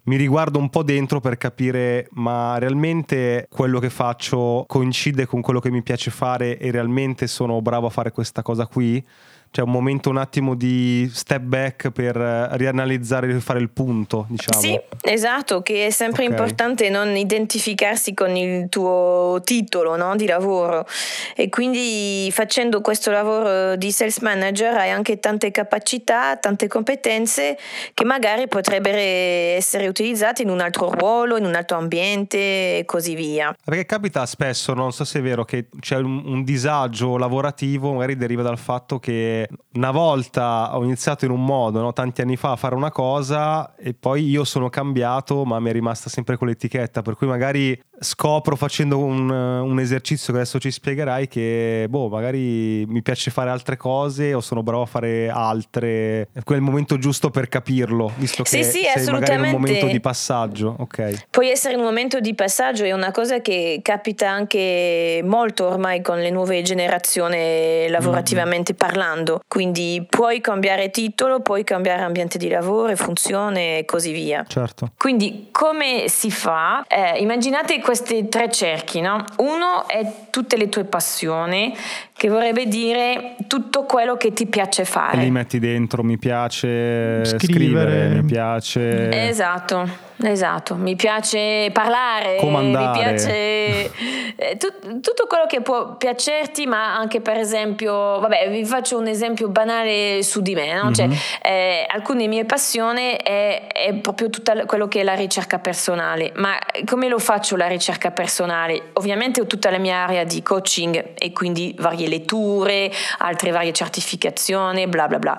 mi 0.09 0.17
riguardo 0.17 0.59
un 0.59 0.71
po' 0.71 0.83
dentro 0.83 1.21
per 1.21 1.37
capire 1.37 2.09
ma 2.13 2.57
realmente 2.59 3.47
quello 3.51 3.79
che 3.79 3.91
faccio 3.91 4.65
coincide 4.67 5.27
con 5.27 5.43
quello 5.43 5.61
che 5.61 5.71
mi 5.71 5.83
piace 5.83 6.11
fare 6.11 6.59
e 6.59 6.71
realmente 6.71 7.27
sono 7.27 7.61
bravo 7.61 7.89
a 7.89 7.91
fare 7.91 8.11
questa 8.11 8.41
cosa 8.41 8.67
qui 8.67 9.07
c'è 9.51 9.63
un 9.63 9.71
momento 9.71 10.11
un 10.11 10.19
attimo 10.19 10.55
di 10.55 11.11
step 11.13 11.43
back 11.43 11.91
per 11.91 12.17
rianalizzare 12.17 13.29
e 13.29 13.41
fare 13.41 13.61
il 13.61 13.71
punto, 13.71 14.27
diciamo. 14.29 14.61
Sì, 14.61 14.79
esatto, 15.03 15.63
che 15.63 15.87
è 15.87 15.91
sempre 15.91 16.25
okay. 16.25 16.37
importante 16.37 16.91
non 16.91 17.17
identificarsi 17.17 18.15
con 18.15 18.37
il 18.37 18.69
tuo 18.69 19.41
titolo 19.45 19.97
no, 19.97 20.17
di 20.17 20.27
lavoro 20.27 20.87
e 21.35 21.49
quindi 21.49 22.31
facendo 22.33 22.81
questo 22.81 23.11
lavoro 23.11 23.77
di 23.77 23.91
sales 23.91 24.19
manager 24.19 24.77
hai 24.77 24.91
anche 24.91 25.19
tante 25.19 25.51
capacità, 25.51 26.37
tante 26.37 26.67
competenze 26.67 27.59
che 27.95 28.05
magari 28.05 28.49
potrebbero 28.49 28.97
essere 28.99 29.87
utilizzate 29.89 30.43
in 30.43 30.51
un 30.51 30.61
altro 30.61 30.91
ruolo, 30.91 31.37
in 31.37 31.45
un 31.45 31.55
altro 31.55 31.77
ambiente 31.79 32.79
e 32.79 32.83
così 32.85 33.15
via. 33.15 33.55
Perché 33.65 33.87
capita 33.87 34.27
spesso, 34.27 34.75
non 34.75 34.93
so 34.93 35.05
se 35.05 35.19
è 35.19 35.23
vero, 35.23 35.45
che 35.45 35.67
c'è 35.81 35.97
un, 35.97 36.23
un 36.25 36.45
disagio 36.45 37.17
lavorativo, 37.17 37.93
magari 37.93 38.17
deriva 38.17 38.43
dal 38.43 38.59
fatto 38.59 38.99
che 38.99 39.38
una 39.75 39.91
volta 39.91 40.77
ho 40.77 40.83
iniziato 40.83 41.25
in 41.25 41.31
un 41.31 41.45
modo, 41.45 41.81
no? 41.81 41.93
tanti 41.93 42.21
anni 42.21 42.37
fa, 42.37 42.53
a 42.53 42.57
fare 42.57 42.75
una 42.75 42.91
cosa 42.91 43.75
e 43.77 43.95
poi 43.95 44.29
io 44.29 44.45
sono 44.45 44.69
cambiato, 44.69 45.45
ma 45.45 45.61
mi 45.61 45.71
è 45.71 45.73
rimasta 45.73 46.09
sempre 46.09 46.37
quell'etichetta, 46.37 47.03
per 47.03 47.15
cui 47.15 47.27
magari 47.27 47.79
scopro 48.01 48.57
facendo 48.57 48.99
un, 48.99 49.29
un 49.29 49.81
esercizio 49.81 50.33
che 50.33 50.41
adesso 50.41 50.59
ci 50.59 50.71
spiegherai 50.71 51.29
che, 51.29 51.87
boh, 51.89 52.09
magari 52.09 52.85
mi 52.87 53.03
piace 53.03 53.31
fare 53.31 53.51
altre 53.51 53.77
cose 53.77 54.35
o 54.35 54.41
sono 54.41 54.63
bravo 54.63 54.83
a 54.83 54.87
fare 54.87 55.29
altre, 55.29 56.29
è 56.33 56.43
quel 56.45 56.61
momento 56.61 56.99
giusto 56.99 57.31
per 57.31 57.49
capirlo, 57.49 58.13
visto 58.17 58.43
che 58.43 58.49
sì, 58.49 58.65
sì, 58.65 58.85
sei 58.95 59.13
magari 59.13 59.35
in 59.35 59.41
un 59.41 59.51
momento 59.51 59.87
di 59.87 60.01
passaggio, 60.01 60.77
ok. 60.79 61.27
Puoi 61.31 61.51
essere 61.51 61.75
in 61.75 61.81
un 61.81 61.87
momento 61.87 62.21
di 62.21 62.35
passaggio, 62.35 62.85
è 62.85 62.93
una 62.93 63.11
cosa 63.11 63.41
che 63.41 63.81
capita 63.83 64.31
anche 64.31 65.23
molto 65.25 65.67
ormai 65.67 66.01
con 66.03 66.19
le 66.19 66.31
nuove 66.31 66.63
generazioni 66.63 67.89
lavorativamente 67.89 68.73
mm-hmm. 68.73 68.79
parlando, 68.79 69.28
quindi 69.47 70.07
puoi 70.09 70.41
cambiare 70.41 70.91
titolo, 70.91 71.41
puoi 71.41 71.65
cambiare 71.65 72.03
ambiente 72.03 72.39
di 72.39 72.49
lavoro, 72.49 72.95
funzione 72.97 73.79
e 73.79 73.85
così 73.85 74.13
via. 74.13 74.45
Certo. 74.47 74.93
Quindi 74.97 75.49
come 75.51 76.09
si 76.09 76.31
fa? 76.31 76.85
Eh, 76.87 77.19
immaginate 77.19 77.81
questi 77.81 78.29
tre 78.29 78.51
cerchi, 78.51 79.01
no? 79.01 79.25
Uno 79.39 79.87
è 79.87 80.29
tutte 80.31 80.57
le 80.57 80.69
tue 80.69 80.85
passioni, 80.85 81.77
che 82.19 82.29
vorrebbe 82.29 82.67
dire 82.67 83.37
tutto 83.47 83.85
quello 83.85 84.17
che 84.17 84.33
ti 84.33 84.47
piace 84.47 84.85
fare. 84.85 85.21
E 85.21 85.23
li 85.23 85.31
metti 85.31 85.61
dentro, 85.61 86.03
mi 86.03 86.19
piace 86.19 87.25
scrivere, 87.25 87.39
scrivere 87.39 88.09
mi 88.09 88.25
piace... 88.25 89.29
Esatto. 89.29 90.07
Esatto, 90.21 90.75
mi 90.75 90.97
piace 90.97 91.71
parlare, 91.73 92.39
Comandare. 92.41 92.87
mi 92.87 92.99
piace 92.99 93.91
eh, 94.35 94.57
tut, 94.57 95.01
tutto 95.01 95.27
quello 95.29 95.47
che 95.47 95.61
può 95.61 95.97
piacerti, 95.97 96.67
ma 96.67 96.97
anche 96.97 97.21
per 97.21 97.37
esempio, 97.37 98.19
vabbè, 98.19 98.51
vi 98.51 98.65
faccio 98.65 98.99
un 98.99 99.07
esempio 99.07 99.49
banale 99.49 100.25
su 100.25 100.41
di 100.41 100.55
me, 100.55 100.75
no? 100.75 100.85
mm-hmm. 100.85 100.93
cioè, 100.93 101.09
eh, 101.43 101.87
alcune 101.89 102.27
mie 102.27 102.45
passioni 102.45 103.13
è, 103.13 103.69
è 103.69 103.95
proprio 103.95 104.29
tutto 104.29 104.53
quello 104.67 104.89
che 104.89 105.01
è 105.01 105.03
la 105.05 105.15
ricerca 105.15 105.61
personale, 105.61 106.33
ma 106.35 106.59
come 106.85 107.07
lo 107.07 107.21
faccio 107.21 107.55
la 107.55 107.69
ricerca 107.69 108.11
personale? 108.11 108.91
Ovviamente 108.95 109.41
ho 109.41 109.47
tutta 109.47 109.71
la 109.71 109.79
mia 109.79 109.99
area 109.99 110.25
di 110.25 110.43
coaching 110.43 111.13
e 111.17 111.33
quindi 111.33 111.77
varie 111.79 112.08
letture, 112.09 112.91
altre 113.19 113.51
varie 113.51 113.73
certificazioni, 113.73 114.87
bla 114.87 115.07
bla 115.07 115.19
bla. 115.19 115.39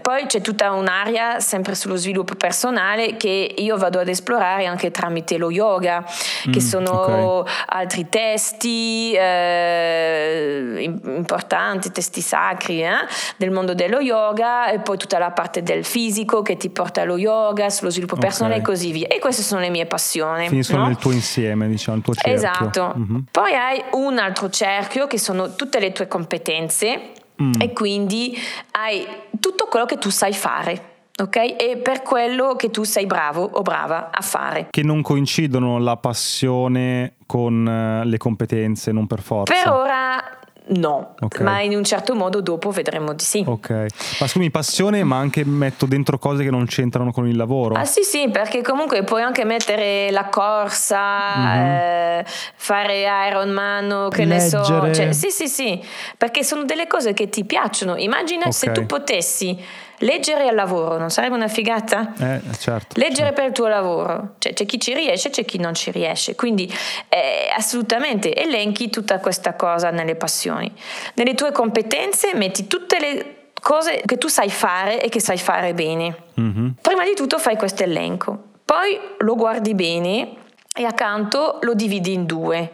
Poi 0.00 0.26
c'è 0.26 0.40
tutta 0.40 0.72
un'area 0.72 1.40
sempre 1.40 1.74
sullo 1.74 1.96
sviluppo 1.96 2.34
personale 2.34 3.16
che 3.16 3.54
io 3.56 3.76
vado 3.76 3.98
ad 4.00 4.08
esplorare 4.08 4.66
anche 4.66 4.90
tramite 4.90 5.36
lo 5.36 5.50
yoga, 5.50 6.04
che 6.42 6.48
mm, 6.48 6.58
sono 6.58 7.40
okay. 7.40 7.52
altri 7.66 8.08
testi 8.08 9.12
eh, 9.12 10.98
importanti, 11.04 11.90
testi 11.90 12.20
sacri 12.20 12.82
eh, 12.82 12.90
del 13.36 13.50
mondo 13.50 13.74
dello 13.74 14.00
yoga 14.00 14.70
e 14.70 14.80
poi 14.80 14.96
tutta 14.96 15.18
la 15.18 15.30
parte 15.30 15.62
del 15.62 15.84
fisico 15.84 16.42
che 16.42 16.56
ti 16.56 16.70
porta 16.70 17.02
allo 17.02 17.16
yoga, 17.16 17.70
sullo 17.70 17.90
sviluppo 17.90 18.16
personale 18.16 18.54
okay. 18.54 18.64
e 18.64 18.66
così 18.66 18.92
via. 18.92 19.06
E 19.08 19.18
queste 19.18 19.42
sono 19.42 19.60
le 19.60 19.70
mie 19.70 19.86
passioni. 19.86 20.46
Quindi 20.46 20.64
sono 20.64 20.82
no? 20.82 20.86
nel 20.88 20.96
tuo 20.96 21.12
insieme, 21.12 21.68
diciamo, 21.68 21.96
il 21.98 22.02
tuo 22.02 22.14
cerchio. 22.14 22.32
Esatto. 22.32 22.94
Mm-hmm. 22.96 23.18
Poi 23.30 23.54
hai 23.54 23.82
un 23.92 24.18
altro 24.18 24.48
cerchio 24.50 25.06
che 25.06 25.18
sono 25.18 25.54
tutte 25.54 25.78
le 25.78 25.92
tue 25.92 26.06
competenze 26.10 27.12
mm. 27.42 27.52
e 27.58 27.72
quindi 27.72 28.36
hai 28.72 29.06
tutto 29.40 29.66
quello 29.70 29.86
che 29.86 29.96
tu 29.96 30.10
sai 30.10 30.34
fare 30.34 30.90
ok? 31.20 31.36
E 31.36 31.80
per 31.82 32.02
quello 32.02 32.54
che 32.56 32.70
tu 32.70 32.82
sei 32.82 33.06
bravo 33.06 33.42
o 33.42 33.62
brava 33.62 34.10
a 34.10 34.22
fare. 34.22 34.68
Che 34.70 34.82
non 34.82 35.02
coincidono 35.02 35.78
la 35.78 35.96
passione 35.96 37.16
con 37.26 37.68
eh, 37.68 38.04
le 38.06 38.16
competenze, 38.16 38.92
non 38.92 39.06
per 39.06 39.20
forza. 39.20 39.52
Per 39.52 39.70
ora 39.70 40.39
no, 40.70 41.14
okay. 41.18 41.44
ma 41.44 41.60
in 41.60 41.74
un 41.74 41.84
certo 41.84 42.14
modo 42.14 42.40
dopo 42.40 42.70
vedremo 42.70 43.12
di 43.12 43.24
sì. 43.24 43.44
Ok, 43.46 43.70
ma 43.70 44.26
scusami, 44.26 44.50
passione, 44.50 45.04
ma 45.04 45.16
anche 45.16 45.44
metto 45.44 45.86
dentro 45.86 46.18
cose 46.18 46.44
che 46.44 46.50
non 46.50 46.66
c'entrano 46.66 47.12
con 47.12 47.26
il 47.26 47.36
lavoro? 47.36 47.74
Ah 47.74 47.84
sì 47.84 48.02
sì, 48.02 48.28
perché 48.30 48.62
comunque 48.62 49.02
puoi 49.02 49.22
anche 49.22 49.44
mettere 49.44 50.10
la 50.10 50.26
corsa, 50.26 51.36
mm-hmm. 51.36 51.66
eh, 51.66 52.24
fare 52.54 53.28
Ironman, 53.28 54.08
che 54.10 54.24
Leggere. 54.24 54.58
ne 54.58 54.64
so, 54.64 54.94
cioè, 54.94 55.12
sì 55.12 55.30
sì 55.30 55.48
sì, 55.48 55.80
perché 56.16 56.44
sono 56.44 56.64
delle 56.64 56.86
cose 56.86 57.12
che 57.12 57.28
ti 57.28 57.44
piacciono. 57.44 57.96
Immagina 57.96 58.46
okay. 58.46 58.52
se 58.52 58.72
tu 58.72 58.86
potessi 58.86 59.58
Leggere 60.02 60.48
al 60.48 60.54
lavoro 60.54 60.96
non 60.96 61.10
sarebbe 61.10 61.34
una 61.34 61.48
figata? 61.48 62.14
Eh, 62.18 62.40
certo. 62.58 62.98
Leggere 62.98 63.28
certo. 63.28 63.34
per 63.34 63.44
il 63.44 63.52
tuo 63.52 63.68
lavoro, 63.68 64.34
cioè, 64.38 64.54
c'è 64.54 64.64
chi 64.64 64.80
ci 64.80 64.94
riesce, 64.94 65.28
c'è 65.28 65.44
chi 65.44 65.58
non 65.58 65.74
ci 65.74 65.90
riesce, 65.90 66.34
quindi 66.34 66.72
eh, 67.08 67.50
assolutamente 67.54 68.34
elenchi 68.34 68.88
tutta 68.88 69.18
questa 69.18 69.54
cosa 69.54 69.90
nelle 69.90 70.14
passioni. 70.14 70.72
Nelle 71.14 71.34
tue 71.34 71.52
competenze 71.52 72.34
metti 72.34 72.66
tutte 72.66 72.98
le 72.98 73.34
cose 73.60 74.02
che 74.06 74.16
tu 74.16 74.28
sai 74.28 74.48
fare 74.48 75.02
e 75.02 75.10
che 75.10 75.20
sai 75.20 75.36
fare 75.36 75.74
bene. 75.74 76.16
Mm-hmm. 76.40 76.68
Prima 76.80 77.04
di 77.04 77.14
tutto 77.14 77.38
fai 77.38 77.56
questo 77.56 77.82
elenco, 77.82 78.42
poi 78.64 78.98
lo 79.18 79.34
guardi 79.34 79.74
bene 79.74 80.36
e 80.74 80.84
accanto 80.84 81.58
lo 81.60 81.74
dividi 81.74 82.14
in 82.14 82.24
due. 82.24 82.72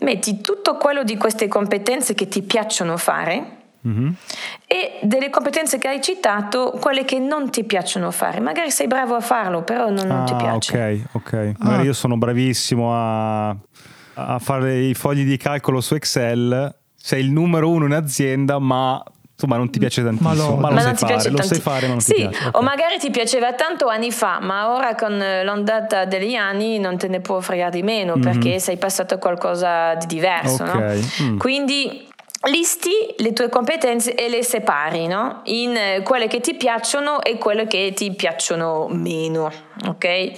Metti 0.00 0.42
tutto 0.42 0.76
quello 0.76 1.04
di 1.04 1.16
queste 1.16 1.48
competenze 1.48 2.12
che 2.12 2.28
ti 2.28 2.42
piacciono 2.42 2.98
fare 2.98 3.55
Mm-hmm. 3.86 4.08
E 4.66 4.98
delle 5.02 5.30
competenze 5.30 5.78
che 5.78 5.88
hai 5.88 6.00
citato, 6.00 6.76
quelle 6.80 7.04
che 7.04 7.18
non 7.18 7.50
ti 7.50 7.64
piacciono 7.64 8.10
fare. 8.10 8.40
Magari 8.40 8.70
sei 8.70 8.86
bravo 8.86 9.14
a 9.14 9.20
farlo, 9.20 9.62
però 9.62 9.90
non, 9.90 10.06
non 10.06 10.22
ah, 10.22 10.24
ti 10.24 10.34
piace. 10.34 11.04
Ok, 11.12 11.24
ok. 11.24 11.54
Magari 11.58 11.82
ah. 11.82 11.84
io 11.84 11.92
sono 11.92 12.16
bravissimo 12.16 12.92
a, 12.92 13.48
a 14.14 14.38
fare 14.38 14.78
i 14.78 14.94
fogli 14.94 15.24
di 15.24 15.36
calcolo 15.36 15.80
su 15.80 15.94
Excel. 15.94 16.74
Sei 16.94 17.20
il 17.20 17.30
numero 17.30 17.70
uno 17.70 17.86
in 17.86 17.92
azienda, 17.92 18.58
ma 18.58 19.00
insomma 19.36 19.58
non 19.58 19.70
ti 19.70 19.78
piace 19.78 20.02
tantissimo, 20.02 20.30
ma 20.30 20.34
lo, 20.34 20.56
ma 20.56 20.68
lo 20.70 20.74
ma 20.74 20.80
sai 20.80 20.96
fare, 20.96 21.30
lo 21.30 21.42
sai 21.42 21.60
fare 21.60 21.86
ma 21.86 21.92
non 21.92 22.00
sì, 22.00 22.14
ti 22.14 22.20
piace. 22.22 22.48
Okay. 22.48 22.60
O 22.60 22.64
magari 22.64 22.98
ti 22.98 23.10
piaceva 23.10 23.52
tanto 23.52 23.86
anni 23.86 24.10
fa, 24.10 24.40
ma 24.40 24.74
ora 24.74 24.94
con 24.94 25.22
l'ondata 25.44 26.06
degli 26.06 26.34
anni 26.34 26.78
non 26.78 26.96
te 26.96 27.06
ne 27.06 27.20
può 27.20 27.38
fregare 27.40 27.70
di 27.70 27.82
meno 27.82 28.16
mm-hmm. 28.16 28.22
perché 28.22 28.58
sei 28.58 28.78
passato 28.78 29.14
a 29.14 29.18
qualcosa 29.18 29.94
di 29.94 30.06
diverso. 30.06 30.64
Okay. 30.64 31.00
No? 31.18 31.32
Mm. 31.32 31.38
Quindi 31.38 32.08
listi 32.44 32.90
le 33.18 33.32
tue 33.32 33.48
competenze 33.48 34.14
e 34.14 34.28
le 34.28 34.42
separi 34.42 35.06
no? 35.06 35.40
in 35.44 35.74
eh, 35.76 36.02
quelle 36.02 36.28
che 36.28 36.40
ti 36.40 36.54
piacciono 36.54 37.22
e 37.22 37.38
quelle 37.38 37.66
che 37.66 37.92
ti 37.94 38.12
piacciono 38.14 38.88
meno, 38.88 39.50
ok? 39.86 40.32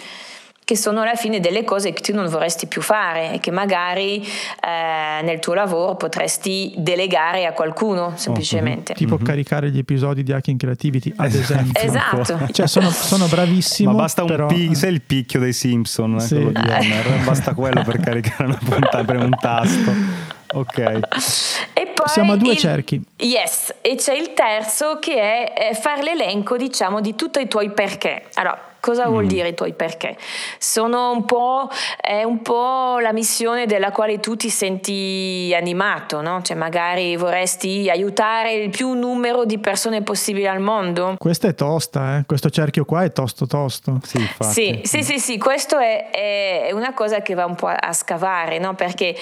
Che 0.69 0.77
sono 0.77 1.01
alla 1.01 1.15
fine 1.15 1.41
delle 1.41 1.65
cose 1.65 1.95
che 1.95 2.03
tu 2.03 2.15
non 2.15 2.29
vorresti 2.29 2.67
più 2.67 2.83
fare 2.83 3.33
e 3.33 3.39
che 3.41 3.51
magari 3.51 4.21
eh, 4.21 5.23
nel 5.23 5.39
tuo 5.39 5.55
lavoro 5.55 5.97
potresti 5.97 6.75
delegare 6.77 7.47
a 7.47 7.53
qualcuno 7.53 8.13
semplicemente. 8.17 8.93
Oh, 8.93 8.95
tipo 8.95 9.15
mm-hmm. 9.15 9.25
caricare 9.25 9.71
gli 9.71 9.79
episodi 9.79 10.23
di 10.23 10.31
Hacking 10.31 10.59
Creativity, 10.59 11.11
ad 11.17 11.33
esempio. 11.33 11.73
esatto. 11.81 12.49
Cioè 12.53 12.67
sono, 12.67 12.91
sono 12.91 13.27
bravissimo. 13.29 13.93
Ma 13.93 14.01
basta 14.03 14.23
un 14.25 14.29
però... 14.29 14.47
pi- 14.47 14.75
sei 14.75 14.93
il 14.93 15.01
picchio 15.01 15.41
dei 15.41 15.55
Simpson, 15.55 16.21
sì. 16.21 16.35
quello 16.35 16.51
di 16.51 16.59
Homer. 16.59 17.25
basta 17.25 17.55
quello 17.55 17.83
per 17.83 17.99
caricare 17.99 18.45
una 18.45 18.59
puntata, 18.63 19.05
per 19.05 19.17
un 19.17 19.35
tasto. 19.41 20.37
Ok. 20.53 21.01
Poi 21.99 22.09
Siamo 22.09 22.33
a 22.35 22.37
due 22.37 22.53
il, 22.53 22.59
cerchi. 22.59 23.03
Yes, 23.17 23.75
e 23.81 23.97
c'è 23.97 24.15
il 24.15 24.33
terzo 24.33 25.01
che 25.01 25.53
è 25.53 25.75
fare 25.75 26.05
l'elenco, 26.05 26.57
diciamo, 26.57 27.01
di 27.01 27.17
tutti 27.17 27.41
i 27.41 27.49
tuoi 27.49 27.73
perché. 27.73 28.23
Allora, 28.35 28.69
Cosa 28.81 29.09
vuol 29.09 29.25
mm. 29.25 29.29
dire 29.29 29.49
i 29.49 29.55
tuoi 29.55 29.73
perché? 29.73 30.17
Sono 30.59 31.11
un 31.11 31.25
po', 31.25 31.69
è 32.01 32.23
un 32.23 32.43
po' 32.43 32.99
la 33.01 33.13
missione 33.13 33.67
della 33.67 33.91
quale 33.91 34.21
tu 34.21 34.37
ti 34.37 34.49
senti 34.51 35.53
animato, 35.55 36.21
no? 36.21 36.43
Cioè 36.43 36.57
magari 36.57 37.17
vorresti 37.17 37.91
aiutare 37.91 38.55
il 38.55 38.71
più 38.71 38.93
numero 38.93 39.45
di 39.45 39.59
persone 39.59 40.03
possibile 40.03 40.49
al 40.49 40.61
mondo. 40.61 41.17
Questa 41.19 41.49
è 41.49 41.55
tosta, 41.55 42.19
eh? 42.19 42.25
questo 42.25 42.51
cerchio 42.51 42.85
qua 42.85 43.03
è 43.03 43.11
tosto 43.11 43.47
tosto. 43.47 43.99
Sì, 44.05 44.25
sì, 44.41 44.81
sì, 44.85 45.03
sì, 45.03 45.19
sì, 45.19 45.39
questo 45.39 45.77
è, 45.79 46.11
è, 46.11 46.71
una 46.73 46.95
cosa 46.95 47.21
che 47.21 47.35
va 47.35 47.47
un 47.47 47.57
po' 47.57 47.67
a 47.67 47.93
scavare, 47.93 48.59
no? 48.59 48.75
Perché 48.75 49.17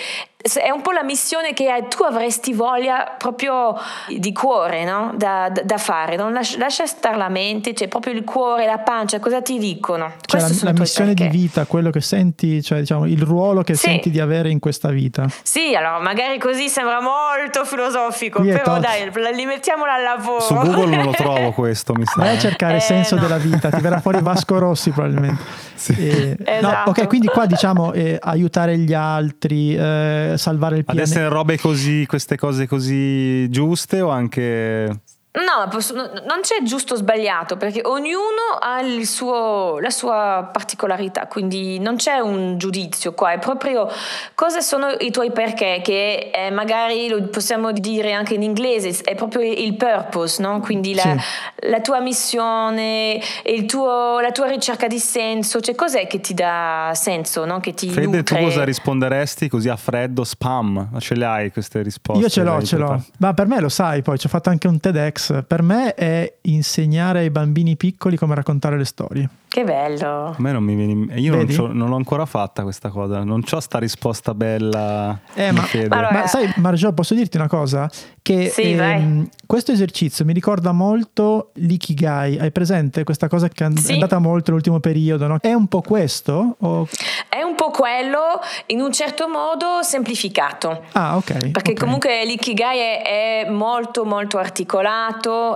è 0.54 0.70
un 0.70 0.82
po' 0.82 0.92
la 0.92 1.02
missione 1.02 1.52
che 1.52 1.86
tu 1.88 2.02
avresti 2.02 2.52
voglia 2.52 3.14
proprio 3.18 3.74
di 4.16 4.32
cuore 4.32 4.84
no? 4.84 5.12
da, 5.16 5.48
da, 5.50 5.62
da, 5.62 5.78
fare, 5.78 6.16
non 6.16 6.32
lascia, 6.32 6.58
lascia 6.58 6.86
stare 6.86 7.16
la 7.16 7.28
mente, 7.28 7.74
cioè 7.74 7.88
proprio 7.88 8.12
il 8.12 8.22
cuore, 8.22 8.66
la 8.66 8.78
pancia, 8.78 9.18
cosa 9.18 9.42
ti 9.42 9.58
dicono. 9.58 10.12
Cioè 10.24 10.40
la, 10.40 10.48
la 10.60 10.72
missione 10.72 11.14
perché. 11.14 11.30
di 11.30 11.36
vita, 11.36 11.64
quello 11.66 11.90
che 11.90 12.00
senti, 12.00 12.62
cioè 12.62 12.80
diciamo 12.80 13.06
il 13.06 13.22
ruolo 13.22 13.62
che 13.62 13.74
sì. 13.74 13.88
senti 13.88 14.10
di 14.10 14.20
avere 14.20 14.50
in 14.50 14.60
questa 14.60 14.90
vita. 14.90 15.26
Sì, 15.42 15.74
allora 15.74 15.98
magari 16.00 16.38
così 16.38 16.68
sembra 16.68 17.00
molto 17.00 17.64
filosofico, 17.64 18.40
Qui 18.40 18.52
però 18.52 18.78
dai, 18.78 19.10
li 19.34 19.46
mettiamola 19.46 19.94
al 19.94 20.02
lavoro. 20.02 20.40
Su 20.40 20.54
Google 20.54 20.96
non 20.96 21.04
lo 21.06 21.12
trovo 21.16 21.52
questo, 21.52 21.94
mi 21.94 22.04
sa. 22.04 22.20
Vai 22.20 22.36
a 22.36 22.38
cercare 22.38 22.74
il 22.74 22.78
eh, 22.78 22.82
senso 22.82 23.16
no. 23.16 23.22
della 23.22 23.38
vita, 23.38 23.70
ti 23.70 23.80
verrà 23.80 24.00
fuori 24.00 24.20
Vasco 24.20 24.58
Rossi 24.60 24.90
probabilmente. 24.90 25.64
Sì. 25.74 25.92
E, 25.92 26.36
esatto. 26.42 26.66
no, 26.66 26.82
ok, 26.90 27.06
quindi 27.06 27.26
qua 27.26 27.46
diciamo 27.46 27.92
eh, 27.92 28.16
aiutare 28.20 28.78
gli 28.78 28.94
altri, 28.94 29.76
eh, 29.76 30.25
salvare 30.36 30.78
il 30.78 30.84
pianeta. 30.84 31.04
Ad 31.04 31.10
essere 31.10 31.28
robe 31.28 31.58
così, 31.58 32.04
queste 32.06 32.36
cose 32.36 32.66
così 32.66 33.48
giuste 33.50 34.00
o 34.00 34.10
anche 34.10 35.00
No, 35.36 35.68
posso, 35.68 35.94
non 35.94 36.40
c'è 36.40 36.62
giusto 36.62 36.94
o 36.94 36.96
sbagliato 36.96 37.58
perché 37.58 37.82
ognuno 37.84 38.56
ha 38.58 38.80
suo, 39.04 39.78
la 39.80 39.90
sua 39.90 40.48
particolarità, 40.50 41.26
quindi 41.26 41.78
non 41.78 41.96
c'è 41.96 42.18
un 42.18 42.56
giudizio 42.56 43.12
qua, 43.12 43.32
è 43.32 43.38
proprio 43.38 43.86
cosa 44.34 44.60
sono 44.60 44.88
i 44.98 45.10
tuoi 45.10 45.32
perché, 45.32 45.80
che 45.84 46.30
è, 46.30 46.48
magari 46.50 47.08
lo 47.08 47.22
possiamo 47.24 47.72
dire 47.72 48.14
anche 48.14 48.32
in 48.32 48.42
inglese, 48.42 48.98
è 49.04 49.14
proprio 49.14 49.42
il 49.42 49.76
purpose, 49.76 50.40
no? 50.40 50.60
quindi 50.60 50.94
la, 50.94 51.02
sì. 51.02 51.68
la 51.68 51.80
tua 51.82 52.00
missione, 52.00 53.20
tuo, 53.66 54.20
la 54.20 54.32
tua 54.32 54.46
ricerca 54.46 54.86
di 54.86 54.98
senso, 54.98 55.60
cioè 55.60 55.74
cos'è 55.74 56.06
che 56.06 56.20
ti 56.20 56.32
dà 56.32 56.92
senso, 56.94 57.44
no? 57.44 57.60
che 57.60 57.74
ti 57.74 57.90
Fede, 57.90 58.06
nutre? 58.06 58.22
tu 58.22 58.36
cosa 58.36 58.64
risponderesti 58.64 59.50
così 59.50 59.68
a 59.68 59.76
freddo, 59.76 60.24
spam? 60.24 60.98
Ce 60.98 61.14
le 61.14 61.26
hai 61.26 61.52
queste 61.52 61.82
risposte? 61.82 62.22
Io 62.22 62.30
ce 62.30 62.42
l'ho, 62.42 62.62
ce 62.62 62.76
l'ho, 62.78 63.04
ma 63.18 63.34
per 63.34 63.46
me 63.46 63.60
lo 63.60 63.68
sai 63.68 64.00
poi, 64.00 64.18
ci 64.18 64.24
ho 64.26 64.30
fatto 64.30 64.48
anche 64.48 64.66
un 64.66 64.80
TEDx 64.80 65.25
per 65.46 65.62
me 65.62 65.94
è 65.94 66.36
insegnare 66.42 67.20
ai 67.20 67.30
bambini 67.30 67.76
piccoli 67.76 68.16
come 68.16 68.34
raccontare 68.34 68.76
le 68.76 68.84
storie. 68.84 69.28
Che 69.48 69.64
bello. 69.64 70.26
A 70.26 70.34
me 70.36 70.52
non 70.52 70.62
mi 70.62 70.74
viene. 70.74 71.18
Io 71.18 71.34
non, 71.34 71.70
non, 71.72 71.88
l'ho 71.88 71.96
ancora 71.96 72.26
fatta 72.26 72.62
questa 72.62 72.90
cosa. 72.90 73.24
Non 73.24 73.42
ho 73.48 73.60
sta 73.60 73.78
risposta 73.78 74.34
bella. 74.34 75.18
Eh, 75.32 75.50
ma, 75.52 75.66
ma, 75.88 76.08
ma, 76.12 76.26
sai, 76.26 76.52
Margio, 76.56 76.92
posso 76.92 77.14
dirti 77.14 77.38
una 77.38 77.48
cosa? 77.48 77.88
Che 78.20 78.48
sì, 78.50 78.72
ehm, 78.72 79.28
questo 79.46 79.72
esercizio 79.72 80.26
mi 80.26 80.34
ricorda 80.34 80.72
molto 80.72 81.52
l'ikigai. 81.54 82.38
Hai 82.38 82.50
presente 82.50 83.04
questa 83.04 83.28
cosa 83.28 83.48
che 83.48 83.64
è 83.64 83.68
andata 83.92 84.18
molto 84.18 84.50
nell'ultimo 84.50 84.80
periodo? 84.80 85.26
No? 85.26 85.38
È 85.40 85.54
un 85.54 85.68
po' 85.68 85.80
questo? 85.80 86.56
O... 86.58 86.86
È 87.28 87.40
un 87.40 87.54
po' 87.54 87.70
quello, 87.70 88.40
in 88.66 88.80
un 88.80 88.92
certo 88.92 89.26
modo 89.28 89.82
semplificato. 89.82 90.82
Ah, 90.92 91.16
ok. 91.16 91.50
Perché 91.50 91.70
okay. 91.70 91.74
comunque 91.74 92.26
l'ikigai 92.26 92.78
è, 92.78 93.44
è 93.46 93.50
molto, 93.50 94.04
molto 94.04 94.36
articolato 94.36 95.05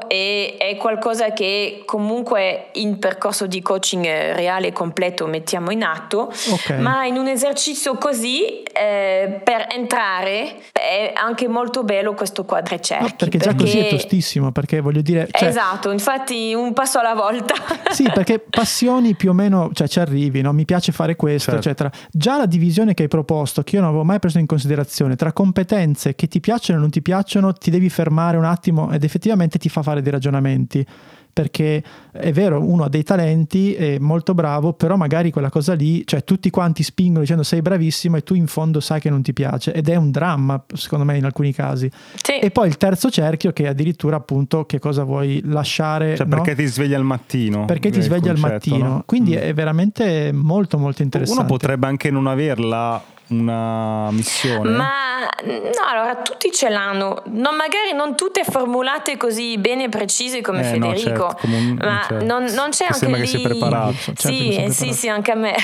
e 0.07 0.57
è 0.59 0.77
qualcosa 0.77 1.33
che 1.33 1.83
comunque 1.85 2.69
in 2.73 2.99
percorso 2.99 3.47
di 3.47 3.61
coaching 3.61 3.79
coaching 3.81 4.05
reale 4.05 4.69
e 4.69 4.73
completo 4.73 5.27
mettiamo 5.27 5.71
in 5.71 5.83
atto, 5.83 6.33
okay. 6.51 6.81
ma 6.81 7.07
in 7.07 7.17
un 7.17 7.27
esercizio 7.27 7.97
così 7.97 8.63
eh, 8.63 9.41
per 9.43 9.67
entrare 9.75 10.57
è 10.73 11.13
anche 11.15 11.49
molto 11.49 11.83
bello 11.83 12.15
questo 12.15 12.45
quadro 12.45 12.79
cerchi. 12.79 13.03
No, 13.03 13.15
perché, 13.17 13.39
perché 13.39 13.51
già 13.51 13.55
così 13.55 13.79
è 13.79 13.89
tostissimo, 13.89 14.53
perché 14.53 14.81
voglio 14.81 15.01
dire... 15.01 15.29
Cioè, 15.31 15.49
esatto, 15.49 15.91
infatti 15.91 16.53
un 16.55 16.73
passo 16.73 16.99
alla 16.99 17.15
volta. 17.15 17.55
sì, 17.91 18.09
perché 18.13 18.39
passioni 18.39 19.15
più 19.15 19.31
o 19.31 19.33
meno, 19.33 19.71
cioè 19.73 19.89
ci 19.89 19.99
arrivi, 19.99 20.43
no? 20.43 20.53
mi 20.53 20.65
piace 20.65 20.93
fare 20.93 21.17
questo, 21.17 21.53
certo. 21.53 21.69
eccetera. 21.69 21.91
Già 22.11 22.37
la 22.37 22.47
divisione 22.47 22.95
che 22.95 23.05
hai 23.05 23.09
proposto, 23.09 23.63
che 23.63 23.77
io 23.77 23.81
non 23.81 23.91
avevo 23.91 24.05
mai 24.05 24.19
preso 24.19 24.39
in 24.39 24.47
considerazione, 24.47 25.17
tra 25.17 25.33
competenze 25.33 26.15
che 26.15 26.29
ti 26.29 26.41
piacciono 26.41 26.79
e 26.79 26.83
non 26.83 26.91
ti 26.91 27.03
piacciono, 27.03 27.53
ti 27.53 27.71
devi 27.71 27.89
fermare 27.89 28.37
un 28.37 28.45
attimo 28.45 28.93
ed 28.93 29.05
effettivamente 29.05 29.39
ti 29.48 29.68
fa 29.68 29.83
fare 29.83 30.03
dei 30.03 30.12
ragionamenti 30.12 30.87
perché 31.33 31.83
è 32.11 32.33
vero, 32.33 32.62
uno 32.62 32.85
ha 32.85 32.88
dei 32.88 33.03
talenti, 33.03 33.74
è 33.74 33.98
molto 33.98 34.35
bravo, 34.35 34.72
però 34.72 34.96
magari 34.96 35.31
quella 35.31 35.48
cosa 35.48 35.74
lì, 35.74 36.03
cioè 36.05 36.24
tutti 36.24 36.50
quanti 36.50 36.83
spingono 36.83 37.20
dicendo 37.20 37.42
sei 37.42 37.62
bravissimo 37.62 38.16
e 38.16 38.22
tu 38.22 38.35
in 38.35 38.46
fondo 38.46 38.81
sai 38.81 39.00
che 39.00 39.11
non 39.11 39.22
ti 39.22 39.33
piace 39.33 39.72
ed 39.72 39.88
è 39.88 39.96
un 39.96 40.11
dramma 40.11 40.62
secondo 40.74 41.05
me 41.05 41.16
in 41.16 41.24
alcuni 41.24 41.53
casi. 41.53 41.90
Sì. 42.14 42.38
E 42.38 42.50
poi 42.50 42.68
il 42.68 42.76
terzo 42.76 43.11
cerchio 43.11 43.53
che 43.53 43.64
è 43.64 43.68
addirittura 43.68 44.16
appunto 44.16 44.66
che 44.66 44.79
cosa 44.79 45.05
vuoi 45.05 45.40
lasciare. 45.44 46.16
Cioè 46.16 46.26
no? 46.26 46.37
perché 46.37 46.55
ti 46.55 46.66
sveglia 46.66 46.96
al 46.96 47.05
mattino. 47.05 47.64
Perché 47.64 47.90
ti 47.90 48.00
sveglia 48.00 48.33
al 48.33 48.38
mattino. 48.38 48.76
No? 48.79 49.03
Quindi 49.07 49.33
mm. 49.33 49.38
è 49.38 49.55
veramente 49.55 50.33
molto 50.33 50.79
molto 50.79 51.03
interessante. 51.03 51.42
Uno 51.42 51.50
potrebbe 51.50 51.87
anche 51.87 52.11
non 52.11 52.26
averla 52.26 53.03
una 53.31 54.11
missione? 54.11 54.71
Ma 54.71 55.29
no, 55.45 55.85
allora 55.88 56.16
tutti 56.16 56.51
ce 56.53 56.69
l'hanno, 56.69 57.23
non, 57.27 57.55
magari 57.55 57.93
non 57.95 58.16
tutte 58.16 58.45
formulate 58.45 59.16
così 59.16 59.59
bene 59.59 59.85
e 59.85 59.88
precise 59.88 60.40
come 60.40 60.61
eh, 60.61 60.64
Federico, 60.64 61.11
no, 61.11 61.16
certo, 61.16 61.37
comun- 61.40 61.79
ma 61.81 62.05
certo. 62.07 62.25
non, 62.25 62.45
non, 62.45 62.71
c'è 62.71 62.87
che 62.87 62.93
anche 62.93 63.07
lì... 63.07 63.21
che 63.21 63.27
sia 63.27 63.40
preparato. 63.40 63.93
Certo 63.93 64.29
sì, 64.29 64.49
che 64.49 64.71
sì, 64.71 64.93
sì, 64.93 65.09
anche 65.09 65.31
a 65.33 65.37
me. 65.37 65.55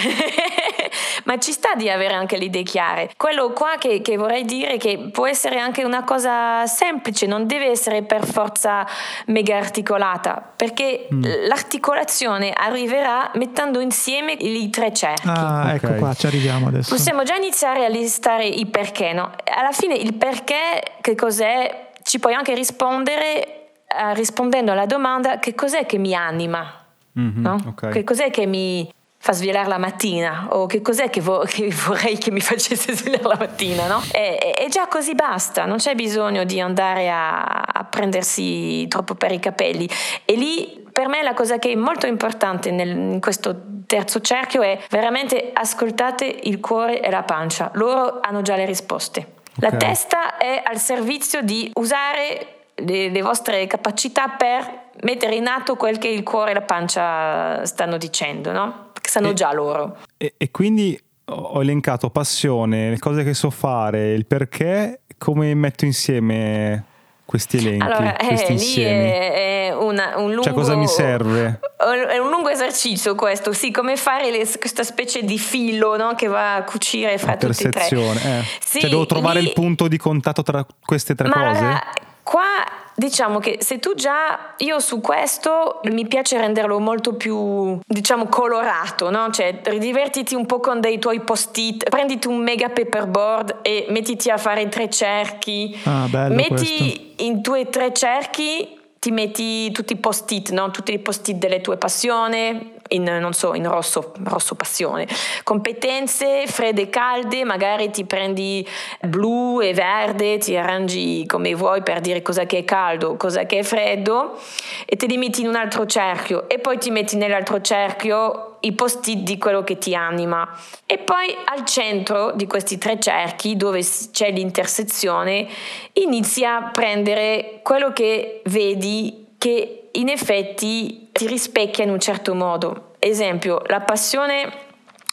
Ma 1.25 1.39
ci 1.39 1.53
sta 1.53 1.75
di 1.75 1.91
avere 1.91 2.15
anche 2.15 2.37
le 2.37 2.45
idee 2.45 2.63
chiare. 2.63 3.11
Quello 3.17 3.53
qua 3.53 3.77
che, 3.79 4.01
che, 4.01 4.17
vorrei 4.17 4.45
dire 4.45 4.73
è 4.73 4.79
che 4.79 5.11
può 5.13 5.27
essere 5.27 5.59
anche 5.59 5.85
una 5.85 6.05
cosa 6.05 6.67
semplice, 6.67 7.27
non 7.27 7.47
deve 7.47 7.67
essere 7.71 8.03
per 8.03 8.27
forza 8.27 8.87
mega 9.27 9.57
articolata, 9.57 10.53
perché 10.57 11.09
mm. 11.13 11.23
l'articolazione 11.47 12.53
arriverà 12.53 13.31
mettendo 13.35 13.81
insieme 13.81 14.33
i 14.33 14.71
tre 14.71 14.93
cerchi. 14.93 15.29
Ah, 15.29 15.73
ecco 15.75 15.87
okay. 15.87 15.99
qua, 15.99 16.15
ci 16.15 16.27
arriviamo 16.27 16.69
adesso. 16.69 16.95
Possiamo 16.95 17.23
già 17.23 17.35
iniziare 17.35 17.85
a 17.85 17.89
listare 17.89 18.47
i 18.47 18.67
perché, 18.67 19.13
no? 19.13 19.33
Alla 19.45 19.73
fine 19.73 19.95
il 19.95 20.15
perché, 20.15 20.83
che 21.01 21.15
cos'è, 21.15 21.91
ci 22.03 22.19
puoi 22.19 22.35
anche 22.35 22.55
rispondere 22.55 23.57
eh, 23.89 24.15
rispondendo 24.15 24.73
alla 24.73 24.87
domanda 24.87 25.39
che 25.39 25.55
cos'è 25.55 25.87
che 25.87 25.99
mi 25.99 26.15
anima. 26.15 26.85
Mm-hmm, 27.19 27.41
no? 27.41 27.57
okay. 27.69 27.93
Che 27.93 28.05
cos'è 28.05 28.31
che 28.31 28.47
mi, 28.47 28.93
fa 29.27 29.33
svegliare 29.33 29.67
la 29.67 29.79
mattina 29.79 30.47
o 30.51 30.67
che 30.67 30.81
cos'è 30.81 31.11
che, 31.11 31.21
vo- 31.21 31.43
che 31.51 31.69
vorrei 31.85 32.17
che 32.17 32.31
mi 32.31 32.41
facesse 32.41 32.95
svegliare 32.95 33.25
la 33.25 33.37
mattina, 33.37 33.89
no? 33.89 34.01
E, 34.13 34.55
e, 34.57 34.69
già 34.69 34.87
così 34.87 35.17
basta, 35.17 35.65
non 35.65 35.79
c'è 35.79 35.97
bisogno 35.97 36.45
di 36.45 36.61
andare 36.61 37.11
a, 37.11 37.43
a 37.45 37.85
prendersi 37.85 38.87
troppo 38.87 39.17
per 39.17 39.33
i 39.33 39.41
capelli. 39.41 39.89
E 40.25 40.35
lì 40.35 40.87
per 40.93 41.09
me 41.09 41.23
la 41.23 41.35
cosa 41.35 41.59
che 41.59 41.73
è 41.73 41.75
molto 41.75 42.07
importante 42.07 42.71
nel, 42.71 42.89
in 42.89 43.21
questo 43.21 43.63
terzo 43.87 44.21
cerchio 44.21 44.63
è 44.63 44.79
veramente 44.91 45.51
ascoltate 45.53 46.25
il 46.45 46.61
cuore 46.61 47.01
e 47.01 47.11
la 47.11 47.25
pancia, 47.25 47.71
loro 47.75 48.21
hanno 48.21 48.43
già 48.43 48.55
le 48.55 48.65
risposte. 48.65 49.35
Okay. 49.57 49.71
La 49.71 49.77
testa 49.77 50.37
è 50.37 50.63
al 50.65 50.79
servizio 50.79 51.43
di 51.43 51.69
usare 51.75 52.69
le, 52.75 53.09
le 53.09 53.23
vostre 53.23 53.67
capacità 53.67 54.29
per 54.29 54.85
mettere 55.03 55.35
in 55.35 55.49
atto 55.49 55.75
quel 55.75 55.99
che 55.99 56.09
il 56.09 56.23
cuore 56.23 56.53
e 56.53 56.55
la 56.55 56.63
pancia 56.63 57.65
stanno 57.67 57.97
dicendo, 57.97 58.53
no? 58.53 58.86
Sanno 59.09 59.31
e, 59.31 59.35
già 59.35 59.53
loro. 59.53 59.99
E, 60.17 60.35
e, 60.37 60.51
quindi 60.51 60.99
ho 61.29 61.61
elencato 61.61 62.11
passione, 62.11 62.91
le 62.91 62.99
cose 62.99 63.25
che 63.25 63.35
so 63.35 63.51
fare, 63.51 64.13
il 64.13 64.27
perché, 64.27 65.01
come 65.19 65.55
metto 65.55 65.85
insieme 65.85 66.85
questi 67.25 67.57
elenchi, 67.57 67.85
allora, 67.85 68.13
questi 68.13 68.51
eh, 68.51 68.53
insiemi. 68.53 69.11
È, 69.11 69.33
è 69.33 69.75
una, 69.75 70.17
un 70.17 70.29
lungo, 70.29 70.43
cioè 70.43 70.53
cosa 70.53 70.77
mi 70.77 70.87
serve? 70.87 71.59
È 71.77 72.19
un 72.19 72.31
lungo 72.31 72.49
esercizio 72.49 73.17
questo, 73.17 73.53
sì, 73.53 73.73
come 73.73 73.97
fare 73.97 74.31
le, 74.31 74.49
questa 74.59 74.85
specie 74.85 75.25
di 75.25 75.39
filo 75.39 75.97
no, 75.97 76.15
che 76.15 76.29
va 76.29 76.55
a 76.55 76.63
cucire 76.63 77.19
fra 77.19 77.37
tutti 77.37 77.65
e 77.65 77.69
tre. 77.71 77.89
Eh. 77.89 78.43
Sì, 78.61 78.81
cioè 78.81 78.89
devo 78.89 79.07
trovare 79.07 79.41
lì, 79.41 79.49
il 79.49 79.53
punto 79.53 79.89
di 79.89 79.99
contatto 79.99 80.43
tra 80.45 80.65
queste 80.85 81.17
tre 81.17 81.29
cose? 81.29 81.81
Qua 82.23 82.65
Diciamo 82.99 83.41
che 83.41 83.59
se 83.61 83.79
tu 83.79 83.95
già, 83.95 84.55
io 84.57 84.81
su 84.81 85.03
questo 85.03 85.81
mi 85.85 86.07
piace 86.07 86.39
renderlo 86.39 86.79
molto 86.81 87.15
più, 87.15 87.79
diciamo, 87.87 88.27
colorato, 88.27 89.11
no? 89.11 89.31
Cioè, 89.31 89.61
ridivertiti 89.65 90.35
un 90.35 90.47
po' 90.47 90.61
con 90.61 90.81
dei 90.81 90.99
tuoi 90.99 91.21
post-it, 91.21 91.91
prenditi 91.91 92.27
un 92.27 92.39
mega 92.39 92.71
paperboard 92.71 93.59
e 93.61 93.87
mettiti 93.91 94.31
a 94.31 94.39
fare 94.39 94.69
tre 94.71 94.89
cerchi. 94.89 95.79
Ah, 95.85 96.07
bello 96.09 96.35
Metti 96.35 96.55
questo. 96.55 97.03
in 97.19 97.41
due 97.43 97.69
tre 97.69 97.93
cerchi 97.93 98.79
ti 98.99 99.11
metti 99.11 99.71
tutti 99.73 99.93
i 99.93 99.97
post-it, 99.97 100.51
no? 100.51 100.71
tutti 100.71 100.93
i 100.93 100.99
post-it 100.99 101.37
delle 101.37 101.61
tue 101.61 101.77
passioni, 101.77 102.73
in, 102.89 103.05
non 103.05 103.33
so, 103.33 103.55
in 103.55 103.69
rosso, 103.69 104.13
rosso 104.25 104.55
passione. 104.55 105.07
Competenze 105.43 106.47
fredde 106.47 106.83
e 106.83 106.91
calde, 106.91 107.45
magari 107.45 107.91
ti 107.91 108.05
prendi 108.05 108.67
blu 109.01 109.61
e 109.61 109.73
verde, 109.75 110.39
ti 110.39 110.57
arrangi 110.57 111.25
come 111.27 111.55
vuoi 111.55 111.83
per 111.83 112.01
dire 112.01 112.23
cosa 112.23 112.45
che 112.45 112.59
è 112.59 112.65
caldo, 112.65 113.17
cosa 113.17 113.45
che 113.45 113.59
è 113.59 113.63
freddo 113.63 114.39
e 114.85 114.97
te 114.97 115.07
li 115.07 115.17
metti 115.17 115.41
in 115.43 115.49
un 115.49 115.57
altro 115.57 115.87
cerchio 115.87 116.49
e 116.49 116.59
poi 116.59 116.79
ti 116.79 116.91
metti 116.91 117.17
nell'altro 117.17 117.61
cerchio 117.61 118.57
i 118.61 118.73
post-it 118.73 119.19
di 119.19 119.39
quello 119.39 119.63
che 119.63 119.79
ti 119.79 119.95
anima. 119.95 120.49
E 120.87 120.99
poi 120.99 121.35
al 121.45 121.65
centro 121.65 122.33
di 122.33 122.47
questi 122.47 122.79
tre 122.79 122.99
cerchi, 122.99 123.57
dove 123.57 123.85
c'è 124.11 124.31
l'intersezione, 124.31 125.47
inizi 125.95 126.45
a 126.45 126.71
prendere 126.73 127.61
quello 127.63 127.93
che 127.93 128.43
vedi 128.45 129.35
che 129.39 129.86
in 129.99 130.09
effetti 130.09 131.09
ti 131.13 131.27
rispecchia 131.27 131.85
in 131.85 131.91
un 131.91 132.01
certo 132.01 132.35
modo. 132.35 132.95
Esempio, 132.99 133.63
la 133.67 133.81
passione 133.81 134.65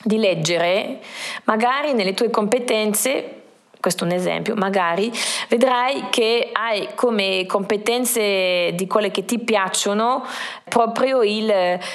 di 0.04 0.18
leggere, 0.18 1.00
magari 1.46 1.94
nelle 1.94 2.14
tue 2.14 2.30
competenze 2.30 3.42
questo 3.84 4.06
è 4.06 4.08
un 4.08 4.14
esempio, 4.14 4.56
magari 4.56 5.12
vedrai 5.50 6.06
che 6.10 6.52
hai 6.54 6.88
come 6.96 7.46
competenze 7.46 8.72
di 8.76 8.88
quelle 8.88 9.12
che 9.12 9.26
ti 9.26 9.40
piacciono 9.40 10.26
proprio 10.70 11.22
il 11.22 11.52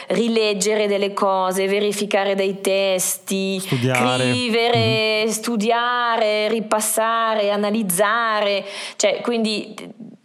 rileggere 0.08 0.86
delle 0.86 1.14
cose, 1.14 1.66
verificare 1.66 2.34
dei 2.34 2.60
testi, 2.60 3.58
studiare. 3.58 4.22
scrivere, 4.22 5.22
mm-hmm. 5.22 5.28
studiare, 5.28 6.48
ripassare, 6.48 7.50
analizzare, 7.50 8.66
cioè 8.96 9.22
quindi 9.22 9.74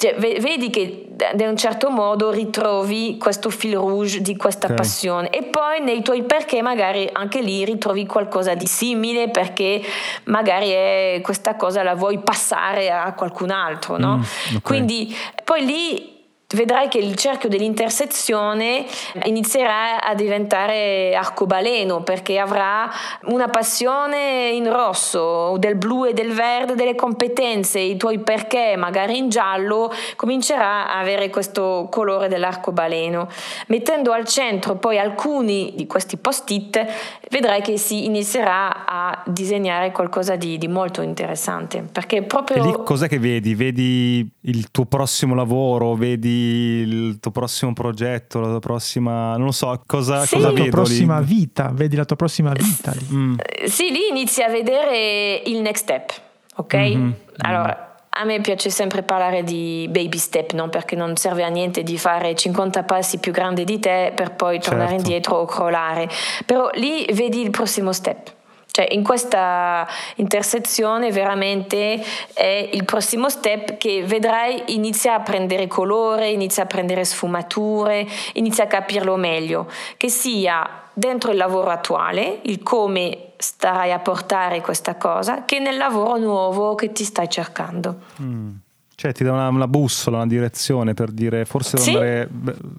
cioè, 0.04 0.16
vedi 0.18 0.70
che 0.70 1.06
in 1.34 1.48
un 1.48 1.56
certo 1.56 1.89
modo 1.89 2.30
ritrovi 2.30 3.18
questo 3.18 3.50
fil 3.50 3.76
rouge 3.76 4.22
di 4.22 4.36
questa 4.36 4.66
okay. 4.66 4.76
passione 4.76 5.30
e 5.30 5.44
poi 5.44 5.80
nei 5.80 6.02
tuoi 6.02 6.24
perché 6.24 6.62
magari 6.62 7.08
anche 7.10 7.39
lì 7.39 7.63
ritrovi 7.63 8.06
qualcosa 8.06 8.54
di 8.54 8.68
simile 8.68 9.30
perché 9.30 9.82
magari 10.26 10.72
è 10.72 11.20
questa 11.24 11.56
cosa 11.56 11.84
la 11.84 11.96
vuoi 11.96 12.20
passare 12.20 12.92
a 12.92 13.13
qualcun 13.13 13.52
altro, 13.52 13.98
no? 13.98 14.18
Mm, 14.18 14.22
okay. 14.22 14.62
Quindi 14.62 15.16
poi 15.46 15.66
lì 15.66 16.12
vedrai 16.54 16.88
che 16.88 16.98
il 16.98 17.16
cerchio 17.16 17.50
dell'intersezione 17.50 18.86
inizierà 19.26 20.02
a 20.02 20.13
diventare 20.16 21.16
arcobaleno 21.16 22.02
perché 22.02 22.39
avrà 22.39 22.89
una 23.26 23.48
passione 23.48 24.50
in 24.50 24.72
rosso, 24.72 25.58
del 25.58 25.76
blu 25.76 26.06
e 26.06 26.13
del 26.13 26.34
verde, 26.34 26.76
delle 26.76 26.96
competenze, 26.96 27.80
i 27.80 27.98
tuoi 27.98 28.20
perché 28.20 28.76
magari 28.78 29.18
in 29.18 29.30
giallo, 29.30 29.92
comincerà 30.16 30.92
a 30.92 31.00
avere 31.00 31.30
questo 31.30 31.88
colore 31.89 32.28
dell'arcobaleno. 32.28 33.28
Mettendo 33.68 34.12
al 34.12 34.26
centro 34.26 34.76
poi 34.76 34.98
alcuni 34.98 35.74
di 35.76 35.88
questi 35.88 36.18
post-it, 36.18 36.86
vedrai 37.30 37.62
che 37.62 37.78
si 37.78 38.06
inizierà 38.06 38.86
a 38.86 39.24
disegnare 39.26 39.92
qualcosa 39.92 40.36
di, 40.36 40.58
di 40.58 40.68
molto 40.68 41.02
interessante. 41.02 41.86
Perché 41.92 42.22
proprio... 42.24 42.63
E 42.63 42.68
lì 42.68 42.76
cos'è 42.84 43.08
che 43.08 43.20
vedi? 43.20 43.56
Vedi 43.56 44.30
il 44.42 44.72
tuo 44.72 44.86
prossimo 44.86 45.36
lavoro, 45.36 45.96
vedi 45.96 46.42
il 46.82 47.19
tuo 47.19 47.32
prossimo 47.32 47.73
progetto, 47.73 48.39
la 48.39 48.47
tua 48.47 48.60
prossima, 48.60 49.36
non 49.38 49.45
lo 49.45 49.51
so, 49.51 49.82
cosa, 49.86 50.25
sì. 50.25 50.36
cosa 50.36 50.49
la 50.49 50.53
tua 50.53 50.69
prossima 50.69 51.19
lì? 51.19 51.25
vita, 51.25 51.71
vedi 51.73 51.95
la 51.95 52.06
tua 52.06 52.15
prossima 52.15 52.51
vita 52.51 52.91
lì. 52.91 53.08
Mm. 53.15 53.36
Sì, 53.65 53.91
lì 53.91 54.08
inizi 54.10 54.41
a 54.41 54.49
vedere 54.49 55.41
il 55.45 55.62
next 55.62 55.84
step, 55.84 56.12
ok? 56.56 56.73
Mm-hmm. 56.75 57.12
Allora, 57.38 57.93
a 58.15 58.25
me 58.25 58.41
piace 58.41 58.69
sempre 58.69 59.01
parlare 59.01 59.43
di 59.43 59.88
baby 59.89 60.17
step, 60.17 60.51
no? 60.51 60.69
perché 60.69 60.95
non 60.95 61.15
serve 61.15 61.43
a 61.43 61.47
niente 61.47 61.82
di 61.82 61.97
fare 61.97 62.36
50 62.36 62.84
passi 62.84 63.17
più 63.17 63.32
grandi 63.32 63.63
di 63.63 63.79
te 63.79 64.12
per 64.13 64.36
poi 64.36 64.60
tornare 64.60 64.91
certo. 64.91 65.03
indietro 65.03 65.36
o 65.38 65.45
crollare, 65.45 66.08
però 66.45 66.69
lì 66.73 67.06
vedi 67.13 67.41
il 67.41 67.49
prossimo 67.49 67.91
step. 67.91 68.41
Cioè 68.73 68.88
in 68.89 69.03
questa 69.03 69.88
intersezione 70.15 71.12
veramente 71.12 72.03
è 72.33 72.69
il 72.73 72.86
prossimo 72.86 73.29
step 73.29 73.77
che 73.77 74.03
vedrai 74.03 74.63
inizia 74.73 75.13
a 75.13 75.19
prendere 75.19 75.67
colore, 75.67 76.31
inizia 76.31 76.63
a 76.63 76.65
prendere 76.65 77.05
sfumature, 77.05 78.07
inizia 78.33 78.63
a 78.63 78.67
capirlo 78.67 79.15
meglio, 79.15 79.69
che 79.95 80.09
sia 80.09 80.67
dentro 80.91 81.29
il 81.29 81.38
lavoro 81.38 81.69
attuale, 81.69 82.39
il 82.45 82.63
come 82.63 83.33
starai 83.38 83.91
a 83.91 83.99
portare 83.99 84.62
questa 84.62 84.95
cosa, 84.95 85.45
che 85.45 85.59
nel 85.59 85.77
lavoro 85.77 86.17
nuovo 86.17 86.73
che 86.73 86.91
ti 86.91 87.03
stai 87.03 87.29
cercando. 87.29 87.97
Mm. 88.23 88.53
Cioè 88.95 89.12
ti 89.12 89.23
dà 89.23 89.33
una, 89.33 89.49
una, 89.49 89.67
bussola, 89.67 90.17
una 90.17 90.25
direzione 90.27 90.95
per 90.95 91.12
dire 91.12 91.45
forse 91.45 91.77
sì. 91.77 91.91
dovrei 91.91 92.27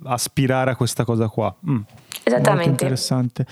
aspirare 0.06 0.72
a 0.72 0.74
questa 0.74 1.04
cosa 1.04 1.28
qua. 1.28 1.54
Mm. 1.70 1.82
Esattamente. 2.24 2.52
Molto 2.52 2.70
interessante. 2.70 3.46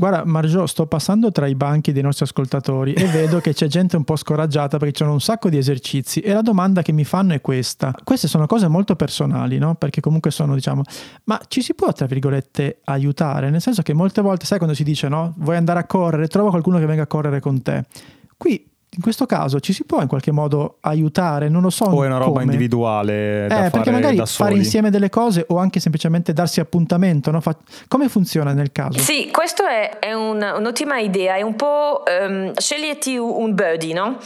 Guarda, 0.00 0.24
Margio, 0.24 0.64
sto 0.66 0.86
passando 0.86 1.32
tra 1.32 1.48
i 1.48 1.56
banchi 1.56 1.90
dei 1.90 2.04
nostri 2.04 2.24
ascoltatori 2.24 2.92
e 2.92 3.06
vedo 3.10 3.40
che 3.40 3.52
c'è 3.52 3.66
gente 3.66 3.96
un 3.96 4.04
po' 4.04 4.14
scoraggiata 4.14 4.78
perché 4.78 4.94
ci 4.94 5.02
sono 5.02 5.14
un 5.14 5.20
sacco 5.20 5.48
di 5.48 5.56
esercizi 5.56 6.20
e 6.20 6.32
la 6.32 6.40
domanda 6.40 6.82
che 6.82 6.92
mi 6.92 7.02
fanno 7.02 7.34
è 7.34 7.40
questa. 7.40 7.92
Queste 8.04 8.28
sono 8.28 8.46
cose 8.46 8.68
molto 8.68 8.94
personali, 8.94 9.58
no? 9.58 9.74
Perché 9.74 10.00
comunque 10.00 10.30
sono, 10.30 10.54
diciamo, 10.54 10.82
ma 11.24 11.40
ci 11.48 11.62
si 11.62 11.74
può, 11.74 11.90
tra 11.90 12.06
virgolette, 12.06 12.78
aiutare? 12.84 13.50
Nel 13.50 13.60
senso 13.60 13.82
che 13.82 13.92
molte 13.92 14.20
volte, 14.20 14.46
sai 14.46 14.58
quando 14.58 14.76
si 14.76 14.84
dice, 14.84 15.08
no? 15.08 15.34
Vuoi 15.38 15.56
andare 15.56 15.80
a 15.80 15.84
correre, 15.84 16.28
trova 16.28 16.50
qualcuno 16.50 16.78
che 16.78 16.86
venga 16.86 17.02
a 17.02 17.08
correre 17.08 17.40
con 17.40 17.60
te. 17.62 17.84
Qui 18.36 18.70
in 18.98 19.04
questo 19.04 19.26
caso 19.26 19.60
ci 19.60 19.72
si 19.72 19.84
può 19.84 20.00
in 20.02 20.08
qualche 20.08 20.32
modo 20.32 20.78
aiutare, 20.80 21.48
non 21.48 21.62
lo 21.62 21.70
so. 21.70 21.84
O 21.84 22.02
è 22.02 22.08
una 22.08 22.18
roba 22.18 22.40
come. 22.40 22.42
individuale. 22.42 23.44
Eh, 23.44 23.46
da 23.46 23.70
perché 23.70 23.92
magari 23.92 24.20
fare 24.26 24.56
insieme 24.56 24.90
delle 24.90 25.08
cose 25.08 25.44
o 25.50 25.58
anche 25.58 25.78
semplicemente 25.78 26.32
darsi 26.32 26.58
appuntamento. 26.58 27.30
No? 27.30 27.40
Come 27.86 28.08
funziona 28.08 28.52
nel 28.52 28.72
caso? 28.72 28.98
Sì, 28.98 29.30
questa 29.30 29.70
è, 29.70 30.00
è 30.00 30.12
un, 30.14 30.42
un'ottima 30.42 30.98
idea. 30.98 31.36
È 31.36 31.42
un 31.42 31.54
po' 31.54 32.02
um, 32.08 32.52
sceglierti 32.52 33.16
un 33.16 33.54
buddy, 33.54 33.92
no? 33.92 34.16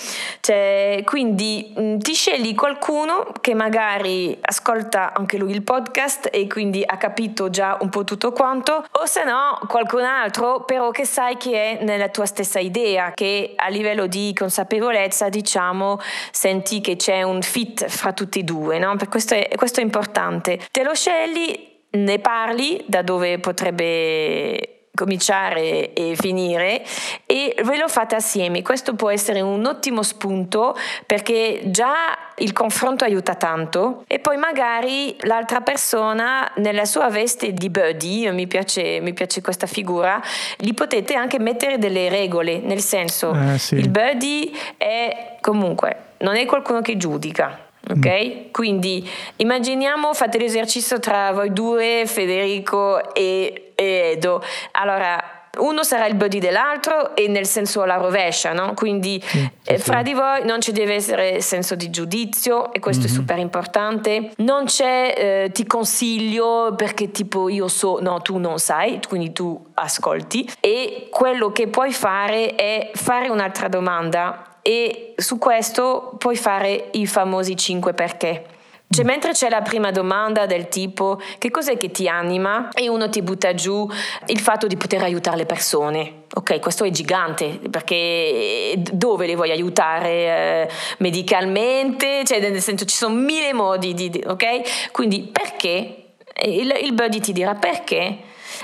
Cioè, 0.40 1.02
quindi 1.04 1.74
mh, 1.76 1.98
ti 1.98 2.14
scegli 2.14 2.54
qualcuno 2.54 3.26
che 3.42 3.52
magari 3.52 4.34
ascolta 4.40 5.12
anche 5.12 5.36
lui 5.36 5.52
il 5.52 5.62
podcast 5.62 6.30
e 6.32 6.46
quindi 6.46 6.82
ha 6.82 6.96
capito 6.96 7.50
già 7.50 7.76
un 7.78 7.90
po' 7.90 8.04
tutto 8.04 8.32
quanto, 8.32 8.86
o 8.90 9.04
se 9.04 9.22
no 9.24 9.60
qualcun 9.66 10.04
altro, 10.04 10.64
però 10.64 10.90
che 10.92 11.04
sai 11.04 11.36
che 11.36 11.78
è 11.78 11.84
nella 11.84 12.08
tua 12.08 12.24
stessa 12.24 12.58
idea, 12.58 13.12
che 13.12 13.52
a 13.54 13.68
livello 13.68 14.06
di 14.06 14.32
consapevolezza 14.34 14.60
consapevolezza, 14.62 15.28
diciamo, 15.28 15.98
senti 16.30 16.80
che 16.80 16.96
c'è 16.96 17.22
un 17.22 17.42
fit 17.42 17.86
fra 17.88 18.12
tutti 18.12 18.40
e 18.40 18.42
due, 18.42 18.78
no? 18.78 18.96
Per 18.96 19.08
questo 19.08 19.34
è, 19.34 19.48
questo 19.56 19.80
è 19.80 19.82
importante. 19.82 20.60
Te 20.70 20.82
lo 20.82 20.94
scegli, 20.94 21.70
ne 21.90 22.18
parli 22.20 22.82
da 22.86 23.02
dove 23.02 23.38
potrebbe 23.38 24.81
cominciare 24.94 25.94
e 25.94 26.14
finire 26.16 26.84
e 27.24 27.54
ve 27.64 27.78
lo 27.78 27.88
fate 27.88 28.14
assieme. 28.14 28.62
Questo 28.62 28.94
può 28.94 29.10
essere 29.10 29.40
un 29.40 29.64
ottimo 29.64 30.02
spunto 30.02 30.76
perché 31.06 31.62
già 31.64 31.94
il 32.36 32.52
confronto 32.52 33.04
aiuta 33.04 33.34
tanto 33.34 34.04
e 34.06 34.18
poi 34.18 34.36
magari 34.36 35.16
l'altra 35.20 35.62
persona 35.62 36.50
nella 36.56 36.84
sua 36.84 37.08
veste 37.08 37.54
di 37.54 37.70
buddy, 37.70 38.30
mi 38.32 38.46
piace, 38.46 39.00
mi 39.00 39.14
piace 39.14 39.40
questa 39.40 39.66
figura, 39.66 40.20
gli 40.56 40.74
potete 40.74 41.14
anche 41.14 41.38
mettere 41.38 41.78
delle 41.78 42.08
regole, 42.08 42.58
nel 42.58 42.80
senso 42.80 43.32
eh, 43.34 43.58
sì. 43.58 43.76
il 43.76 43.88
buddy 43.88 44.54
è 44.76 45.38
comunque 45.40 46.10
non 46.22 46.36
è 46.36 46.46
qualcuno 46.46 46.80
che 46.80 46.96
giudica, 46.96 47.58
Ok? 47.90 48.06
Mm. 48.06 48.50
Quindi 48.52 49.08
immaginiamo, 49.36 50.14
fate 50.14 50.38
l'esercizio 50.38 50.98
tra 50.98 51.32
voi 51.32 51.52
due, 51.52 52.04
Federico 52.06 53.14
e, 53.14 53.72
e 53.74 54.12
Edo. 54.12 54.42
Allora, 54.72 55.42
uno 55.58 55.82
sarà 55.82 56.06
il 56.06 56.14
body 56.14 56.38
dell'altro 56.38 57.14
e 57.14 57.28
nel 57.28 57.46
senso 57.46 57.84
la 57.84 57.96
rovescia, 57.96 58.52
no? 58.54 58.72
Quindi 58.74 59.22
sì, 59.22 59.50
eh, 59.66 59.76
sì, 59.76 59.82
fra 59.82 59.98
sì. 59.98 60.04
di 60.04 60.12
voi 60.14 60.46
non 60.46 60.62
ci 60.62 60.72
deve 60.72 60.94
essere 60.94 61.42
senso 61.42 61.74
di 61.74 61.90
giudizio 61.90 62.72
e 62.72 62.80
questo 62.80 63.02
mm-hmm. 63.04 63.12
è 63.12 63.14
super 63.14 63.38
importante. 63.38 64.30
Non 64.36 64.64
c'è 64.64 65.14
eh, 65.14 65.50
ti 65.52 65.66
consiglio 65.66 66.74
perché 66.74 67.10
tipo 67.10 67.50
io 67.50 67.68
so, 67.68 67.98
no, 68.00 68.22
tu 68.22 68.38
non 68.38 68.58
sai, 68.58 68.98
quindi 69.06 69.32
tu 69.32 69.62
ascolti 69.74 70.50
e 70.60 71.08
quello 71.10 71.52
che 71.52 71.68
puoi 71.68 71.92
fare 71.92 72.54
è 72.54 72.90
fare 72.94 73.28
un'altra 73.28 73.68
domanda 73.68 74.51
e 74.62 75.14
su 75.16 75.38
questo 75.38 76.14
puoi 76.18 76.36
fare 76.36 76.90
i 76.92 77.06
famosi 77.06 77.56
5 77.56 77.92
perché. 77.92 78.44
Cioè, 78.92 79.06
mentre 79.06 79.32
c'è 79.32 79.48
la 79.48 79.62
prima 79.62 79.90
domanda 79.90 80.44
del 80.44 80.68
tipo 80.68 81.18
che 81.38 81.50
cos'è 81.50 81.78
che 81.78 81.90
ti 81.90 82.08
anima 82.08 82.68
e 82.74 82.90
uno 82.90 83.08
ti 83.08 83.22
butta 83.22 83.54
giù 83.54 83.88
il 84.26 84.38
fatto 84.38 84.66
di 84.66 84.76
poter 84.76 85.02
aiutare 85.02 85.38
le 85.38 85.46
persone. 85.46 86.24
Ok, 86.34 86.60
questo 86.60 86.84
è 86.84 86.90
gigante 86.90 87.58
perché 87.70 88.74
dove 88.76 89.26
le 89.26 89.34
vuoi 89.34 89.50
aiutare? 89.50 90.10
Eh, 90.10 90.68
medicalmente? 90.98 92.22
Cioè, 92.24 92.40
nel 92.40 92.60
senso 92.60 92.84
ci 92.84 92.94
sono 92.94 93.14
mille 93.14 93.54
modi 93.54 93.94
di... 93.94 94.22
ok? 94.26 94.90
Quindi 94.92 95.22
perché? 95.22 95.96
Il, 96.44 96.76
il 96.82 96.92
buddy 96.92 97.20
ti 97.20 97.32
dirà 97.32 97.54
perché? 97.54 98.18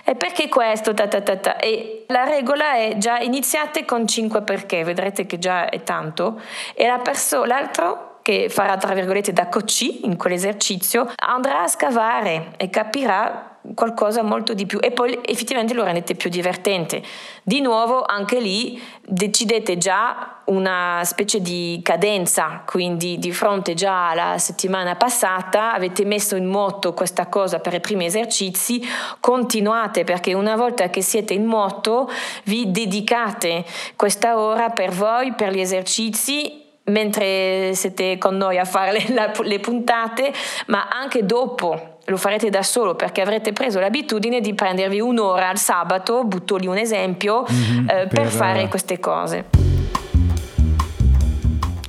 E 0.05 0.15
perché 0.15 0.49
questo? 0.49 0.95
Ta, 0.95 1.09
ta, 1.09 1.21
ta, 1.21 1.57
e 1.57 2.05
la 2.09 2.25
regola 2.25 2.75
è 2.75 2.97
già 2.99 3.19
iniziate 3.19 3.85
con 3.85 4.07
5 4.07 4.43
perché, 4.43 4.85
vedrete 4.85 5.27
che 5.27 5.39
già 5.39 5.69
è 5.69 5.83
tanto, 5.83 6.41
e 6.75 6.87
la 6.87 6.99
perso- 6.99 7.45
l'altro 7.45 8.09
che 8.23 8.49
farà 8.51 8.77
tra 8.77 8.93
virgolette 8.93 9.33
da 9.33 9.47
coach 9.47 10.01
in 10.03 10.19
quell'esercizio 10.19 11.11
andrà 11.17 11.63
a 11.63 11.67
scavare 11.67 12.51
e 12.59 12.69
capirà 12.69 13.58
qualcosa 13.75 14.23
molto 14.23 14.55
di 14.55 14.67
più. 14.67 14.79
E 14.81 14.91
poi 14.91 15.19
effettivamente 15.23 15.75
lo 15.75 15.85
rendete 15.85 16.15
più 16.15 16.31
divertente. 16.31 17.03
Di 17.43 17.61
nuovo 17.61 18.03
anche 18.03 18.41
lì 18.41 18.81
decidete 19.01 19.79
già 19.79 20.41
una 20.47 21.03
specie 21.05 21.41
di 21.41 21.81
cadenza, 21.83 22.63
quindi 22.65 23.19
di 23.19 23.33
fronte 23.33 23.75
già 23.75 24.11
alla 24.11 24.39
settimana 24.39 24.97
passata 24.97 25.73
avete 25.73 26.05
messo 26.05 26.37
in 26.37 26.47
moto 26.47 26.95
questa 26.95 27.27
cosa 27.27 27.59
per 27.59 27.75
i 27.75 27.81
primi 27.81 28.07
esercizi, 28.07 28.83
continuate 29.21 30.05
perché 30.05 30.33
una 30.33 30.57
volta 30.57 30.89
che 30.89 31.03
siete 31.03 31.35
in 31.35 31.45
moto 31.45 32.11
vi 32.45 32.71
dedicate 32.71 33.65
questa 33.97 34.39
ora 34.39 34.71
per 34.71 34.91
voi, 34.91 35.33
per 35.35 35.53
gli 35.53 35.61
esercizi 35.61 36.67
mentre 36.85 37.75
siete 37.75 38.17
con 38.17 38.37
noi 38.37 38.59
a 38.59 38.65
fare 38.65 38.93
le, 39.07 39.33
le 39.43 39.61
puntate, 39.61 40.33
ma 40.67 40.89
anche 40.89 41.25
dopo 41.25 41.98
lo 42.09 42.17
farete 42.17 42.51
da 42.51 42.63
solo 42.63 42.95
perché 42.95 43.21
avrete 43.21 43.53
preso 43.53 43.79
l'abitudine 43.81 44.41
di 44.41 44.55
prendervi 44.55 45.01
un'ora 45.01 45.49
al 45.49 45.59
sabato, 45.59 46.25
butto 46.25 46.57
lì 46.57 46.67
un 46.67 46.79
esempio, 46.79 47.45
mm-hmm, 47.51 47.89
eh, 47.89 48.07
per, 48.07 48.09
per, 48.09 48.27
fare 48.27 48.69
queste 48.69 48.99
cose. 48.99 49.45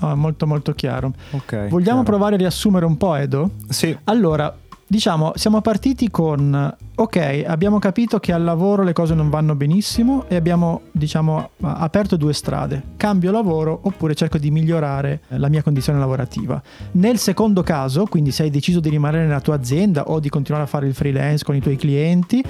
Oh, 0.02 0.16
molto 0.16 0.48
molto 0.48 0.74
chiaro. 0.74 1.12
Okay, 1.32 1.68
Vogliamo 1.70 2.04
chiaro. 2.04 2.04
provare 2.04 2.36
a 2.36 2.38
riassumere 2.38 2.86
un 2.86 2.98
po', 2.98 3.16
Edo? 3.16 3.52
Sì. 3.68 3.98
Allora, 4.06 4.54
diciamo, 4.90 5.34
siamo 5.36 5.62
partiti 5.62 6.10
con 6.10 6.76
ok, 6.96 7.44
abbiamo 7.46 7.80
capito 7.80 8.20
che 8.20 8.34
al 8.34 8.44
lavoro 8.44 8.84
le 8.84 8.92
cose 8.92 9.14
non 9.14 9.30
vanno 9.30 9.56
benissimo 9.56 10.26
e 10.28 10.36
abbiamo, 10.36 10.82
diciamo, 10.92 11.52
aperto 11.62 12.18
due 12.18 12.34
strade. 12.34 12.82
Cambio 12.98 13.32
lavoro 13.32 13.80
oppure 13.84 14.16
cerco 14.16 14.40
di 14.40 14.50
migliorare 14.50 15.22
la 15.28 15.48
mia 15.48 15.62
condizione 15.62 16.00
lavorativa. 16.00 16.62
Nel 16.94 17.20
secondo 17.20 17.62
caso, 17.62 18.06
quindi 18.06 18.32
se 18.32 18.44
hai 18.44 18.50
deciso 18.50 18.80
di 18.80 18.90
rimanere 18.90 19.26
nella 19.26 19.42
tua 19.42 19.56
azienda 19.56 20.06
o 20.10 20.20
di 20.20 20.30
continuare 20.30 20.66
a 20.66 20.68
fare 20.68 20.88
il 20.88 20.96
freelance 20.96 21.46
con 21.46 21.56
i 21.56 21.62
tuoi 21.62 21.78
clienti, 21.78 22.44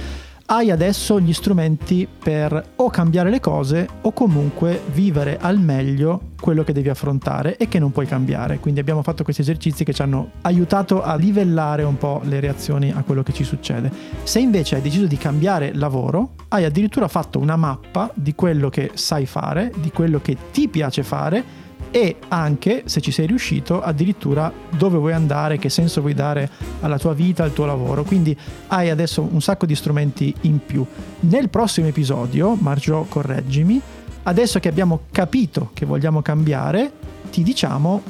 hai 0.52 0.72
adesso 0.72 1.20
gli 1.20 1.32
strumenti 1.32 2.08
per 2.08 2.72
o 2.78 2.90
cambiare 2.90 3.30
le 3.30 3.40
cose 3.40 3.88
o 4.02 4.12
comunque 4.12 4.82
vivere 4.92 5.38
al 5.40 5.60
meglio 5.60 6.22
quello 6.42 6.64
che 6.64 6.74
devi 6.74 6.90
affrontare 6.90 7.56
e 7.56 7.68
che 7.68 7.78
non 7.78 7.92
puoi 7.92 8.08
cambiare. 8.08 8.58
Quindi 8.58 8.80
abbiamo 8.80 9.04
fatto 9.04 9.24
questi 9.24 9.44
esercizi 9.44 9.84
che 9.84 9.94
ci 9.94 10.02
hanno 10.02 10.32
aiutato 10.42 11.04
a 11.04 11.16
livellare 11.16 11.84
un 11.84 11.98
po' 11.98 12.22
le 12.24 12.40
reazioni 12.40 12.92
a 12.92 13.04
quello 13.04 13.22
che 13.22 13.32
ci 13.32 13.44
succede. 13.44 13.92
Se 14.24 14.40
invece 14.40 14.76
hai 14.76 14.82
deciso 14.82 15.06
di 15.06 15.18
cambiare 15.18 15.72
lavoro, 15.76 16.32
hai 16.48 16.66
addirittura 16.66 17.08
fatto 17.08 17.38
una 17.38 17.56
mappa 17.56 18.10
di 18.16 18.34
quello 18.34 18.70
che 18.70 18.90
sai 18.96 19.28
fare, 19.28 19.72
di 19.80 19.92
quello 19.92 20.20
che 20.20 20.36
ti 20.52 20.68
piace 20.68 21.04
fare 21.04 21.68
e 21.92 22.18
anche, 22.28 22.84
se 22.86 23.02
ci 23.02 23.12
sei 23.12 23.28
riuscito, 23.28 23.82
addirittura 23.82 24.52
dove 24.70 24.98
vuoi 24.98 25.14
andare, 25.14 25.58
che 25.58 25.70
senso 25.70 26.02
vuoi 26.02 26.14
dare 26.14 26.50
alla 26.82 26.98
tua 26.98 27.14
vita, 27.14 27.44
al 27.44 27.54
tuo 27.54 27.66
lavoro. 27.66 28.04
Quindi 28.04 28.38
hai 28.68 28.90
adesso 28.90 29.28
un 29.30 29.42
sacco 29.42 29.66
di 29.66 29.76
strumenti 29.76 30.34
in 30.42 30.60
più. 30.66 30.86
Nel 31.22 31.50
prossimo 31.50 31.88
episodio, 31.88 32.56
Margio, 32.56 33.06
correggimi, 33.10 33.82
adesso 34.24 34.60
che 34.60 34.68
abbiamo 34.68 35.02
capito 35.12 35.72
che 35.74 35.86
vogliamo 35.86 36.22
cambiare, 36.22 36.92
ti 37.32 37.44
diciamo 37.44 38.02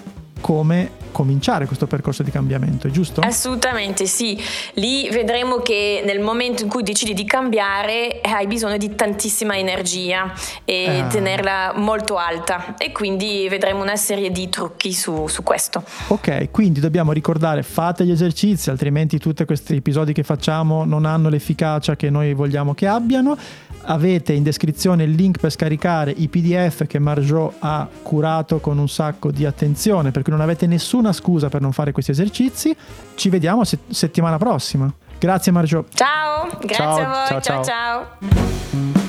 come 0.41 0.91
cominciare 1.12 1.66
questo 1.66 1.88
percorso 1.88 2.24
di 2.24 2.32
cambiamento, 2.32 2.88
è 2.88 2.91
giusto? 2.91 3.22
Assolutamente 3.22 4.05
sì, 4.05 4.41
lì 4.76 5.10
vedremo 5.10 5.57
che 5.57 6.01
nel 6.05 6.20
momento 6.20 6.64
in 6.64 6.70
cui 6.70 6.84
decidi 6.84 7.14
di 7.14 7.26
cambiare 7.26 8.22
hai 8.22 8.47
bisogno 8.47 8.78
di 8.78 8.95
tantissima 8.95 9.57
energia 9.57 10.34
e 10.66 10.99
ah. 10.99 11.07
tenerla 11.07 11.74
molto 11.76 12.18
alta 12.18 12.76
e 12.78 12.91
quindi 12.91 13.47
vedremo 13.49 13.82
una 13.82 13.95
serie 13.95 14.32
di 14.32 14.49
trucchi 14.49 14.93
su, 14.93 15.28
su 15.28 15.43
questo. 15.43 15.84
Ok, 16.07 16.51
quindi 16.51 16.80
dobbiamo 16.80 17.12
ricordare 17.12 17.64
fate 17.64 18.05
gli 18.05 18.12
esercizi, 18.12 18.70
altrimenti 18.70 19.18
tutti 19.18 19.45
questi 19.45 19.76
episodi 19.76 20.14
che 20.14 20.24
facciamo 20.24 20.86
non 20.86 21.05
hanno 21.05 21.30
l'efficacia 21.30 21.95
che 21.95 22.10
noi 22.10 22.34
vogliamo 22.34 22.74
che 22.74 22.88
abbiano 22.88 23.38
avete 23.84 24.34
in 24.34 24.43
descrizione 24.43 25.03
il 25.03 25.12
link 25.12 25.39
per 25.39 25.51
scaricare 25.51 26.12
i 26.12 26.28
PDF 26.28 26.86
che 26.86 26.99
Marjo 26.99 27.53
ha 27.60 27.88
curato 28.01 28.60
con 28.60 28.78
un 28.78 28.89
sacco 28.89 29.32
di 29.32 29.45
attenzione, 29.45 30.12
perché 30.12 30.32
non 30.32 30.41
avete 30.41 30.68
nessuna 31.00 31.14
scusa 31.14 31.50
per 31.50 31.62
non 31.62 31.72
fare 31.72 31.91
questi 31.91 32.12
esercizi. 32.12 32.76
Ci 33.16 33.30
vediamo 33.30 33.64
se- 33.64 33.80
settimana 33.89 34.38
prossima. 34.38 34.91
Grazie 35.18 35.52
Marjo. 35.52 35.86
Ciao, 35.93 36.47
grazie 36.60 36.76
ciao, 36.76 36.97
a 36.97 37.06
voi. 37.06 37.26
ciao. 37.28 37.41
ciao. 37.41 37.64
ciao. 37.64 38.08
ciao. 38.20 39.09